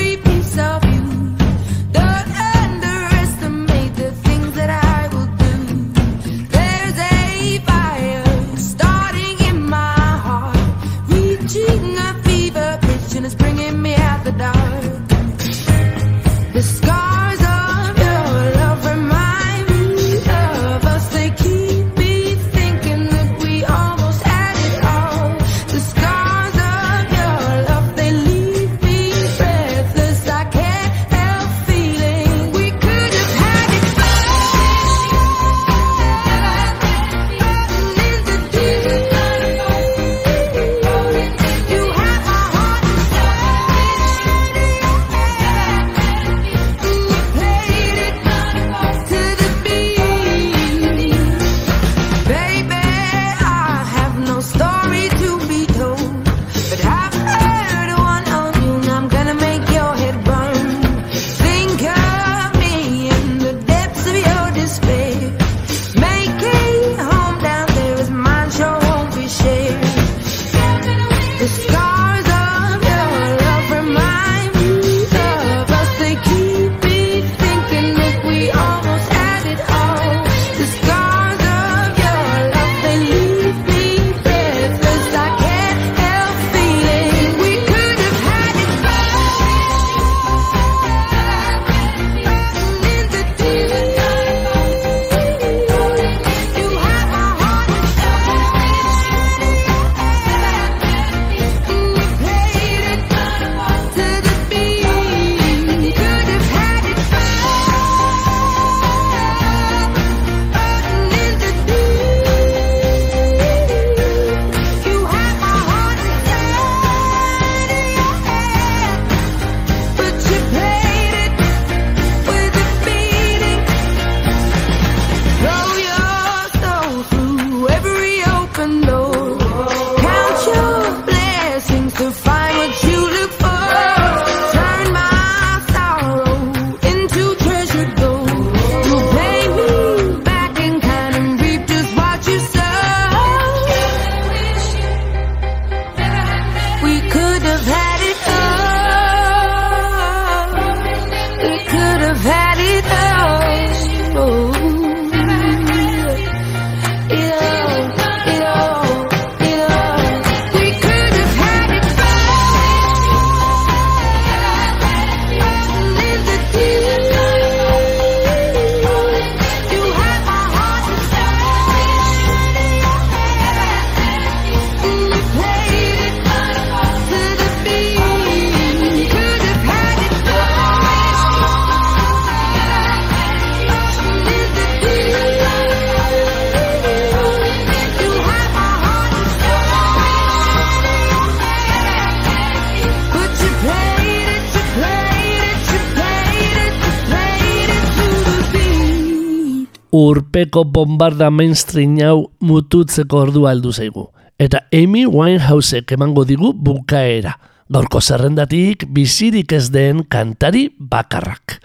Urpeko 199.92 200.62
bombarda 200.64 201.26
mainstream 201.28 201.98
hau 202.00 202.30
mututzeko 202.40 203.18
ordua 203.26 203.50
heldu 203.52 203.74
zaigu. 203.76 204.06
Eta 204.40 204.62
Amy 204.72 205.02
Winehousek 205.04 205.92
emango 205.92 206.24
digu 206.24 206.54
bukaera. 206.56 207.34
Gaurko 207.68 208.00
zerrendatik 208.00 208.86
bizirik 208.88 209.52
ez 209.52 209.68
den 209.68 210.00
kantari 210.08 210.70
bakarrak. 210.78 211.58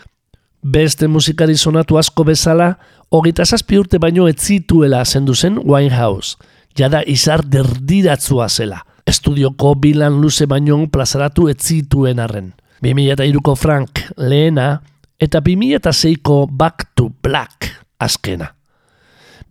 Beste 0.62 1.08
musikari 1.08 1.56
sonatu 1.56 1.96
asko 1.98 2.26
bezala, 2.28 2.74
hogeita 3.10 3.46
zazpi 3.46 3.80
urte 3.80 3.98
baino 3.98 4.28
ez 4.28 4.36
zituela 4.44 5.06
zendu 5.06 5.34
zen 5.34 5.62
Winehouse. 5.64 6.36
Jada 6.76 7.06
izar 7.08 7.46
derdiratzua 7.48 8.50
zela. 8.50 8.84
Estudioko 9.08 9.76
bilan 9.80 10.20
luze 10.20 10.52
baino 10.52 10.84
plazaratu 10.92 11.48
ez 11.48 11.62
zituen 11.64 12.20
arren. 12.20 12.52
2002ko 12.84 13.56
Frank 13.56 14.04
lehena 14.18 14.82
eta 15.18 15.40
2006ko 15.40 16.44
Back 16.52 16.92
to 16.94 17.14
Black 17.24 17.87
azkena. 18.00 18.54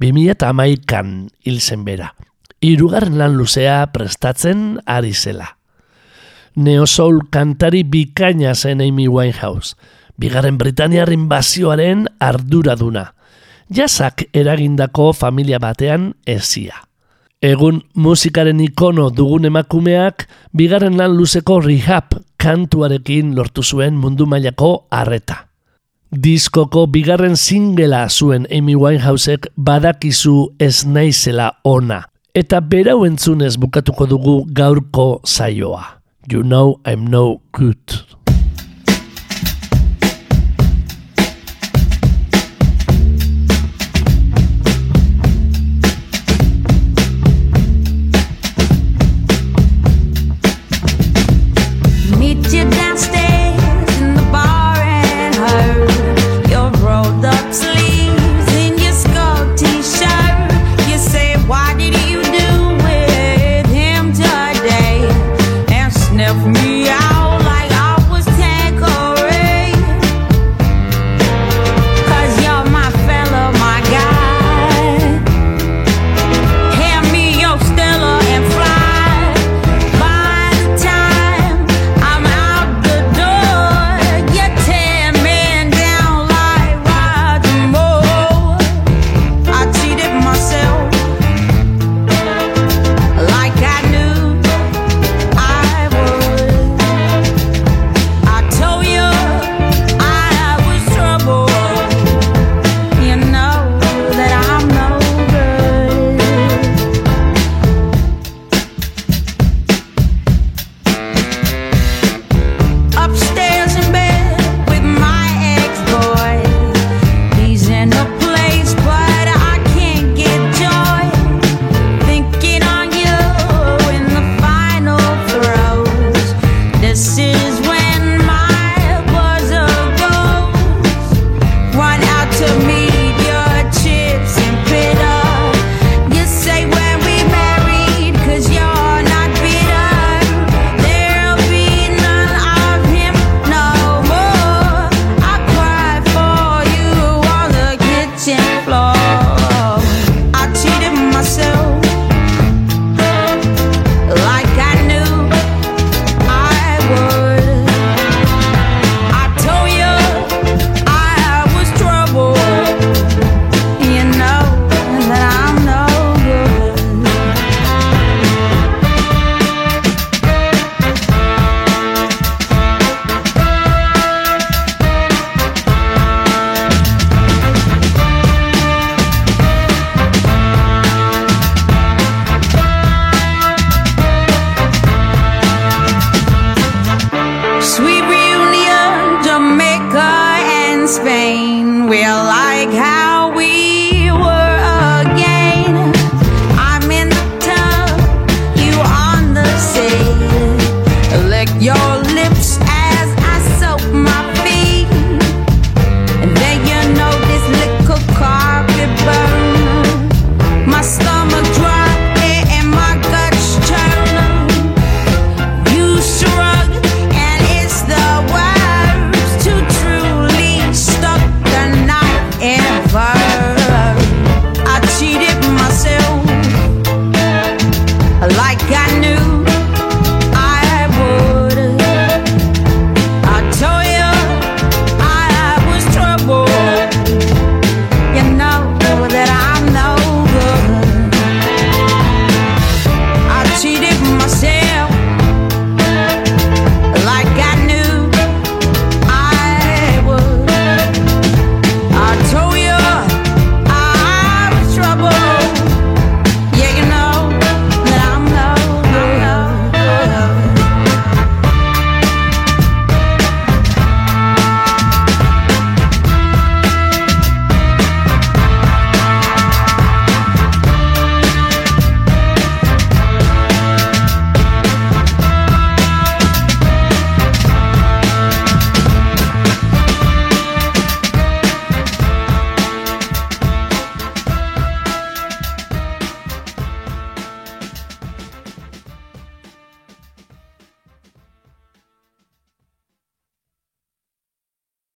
2008an 0.01 1.13
hil 1.45 1.61
zen 1.61 1.85
bera, 1.85 2.13
irugarren 2.61 3.19
lan 3.19 3.37
luzea 3.37 3.87
prestatzen 3.93 4.81
ari 4.87 5.15
zela. 5.15 5.57
Neosoul 6.57 7.27
kantari 7.31 7.83
bikaina 7.85 8.55
zen 8.55 8.81
Amy 8.81 9.09
Winehouse, 9.09 9.77
bigarren 10.17 10.59
Britaniarren 10.59 11.29
bazioaren 11.29 12.07
arduraduna, 12.21 13.13
jasak 13.69 14.29
eragindako 14.33 15.13
familia 15.13 15.59
batean 15.61 16.15
ezia. 16.27 16.87
Egun 17.45 17.83
musikaren 17.95 18.61
ikono 18.65 19.11
dugun 19.13 19.45
emakumeak, 19.45 20.25
bigarren 20.57 20.97
lan 20.97 21.13
luzeko 21.17 21.61
rehab 21.61 22.17
kantuarekin 22.41 23.35
lortu 23.37 23.63
zuen 23.63 23.97
mundu 24.01 24.27
mailako 24.27 24.87
arreta. 24.91 25.45
Diskoko 26.15 26.85
bigarren 26.87 27.35
singela 27.35 28.05
zuen 28.09 28.47
Amy 28.55 28.77
Winehousek 28.79 29.49
badakizu 29.57 30.53
ez 30.63 30.85
naizela 30.87 31.51
ona. 31.67 32.05
Eta 32.35 32.61
berau 32.61 33.01
entzunez 33.09 33.57
bukatuko 33.59 34.07
dugu 34.07 34.37
gaurko 34.55 35.21
zaioa. 35.27 35.83
You 36.31 36.43
know 36.43 36.79
I'm 36.87 37.11
no 37.11 37.41
good. 37.53 38.26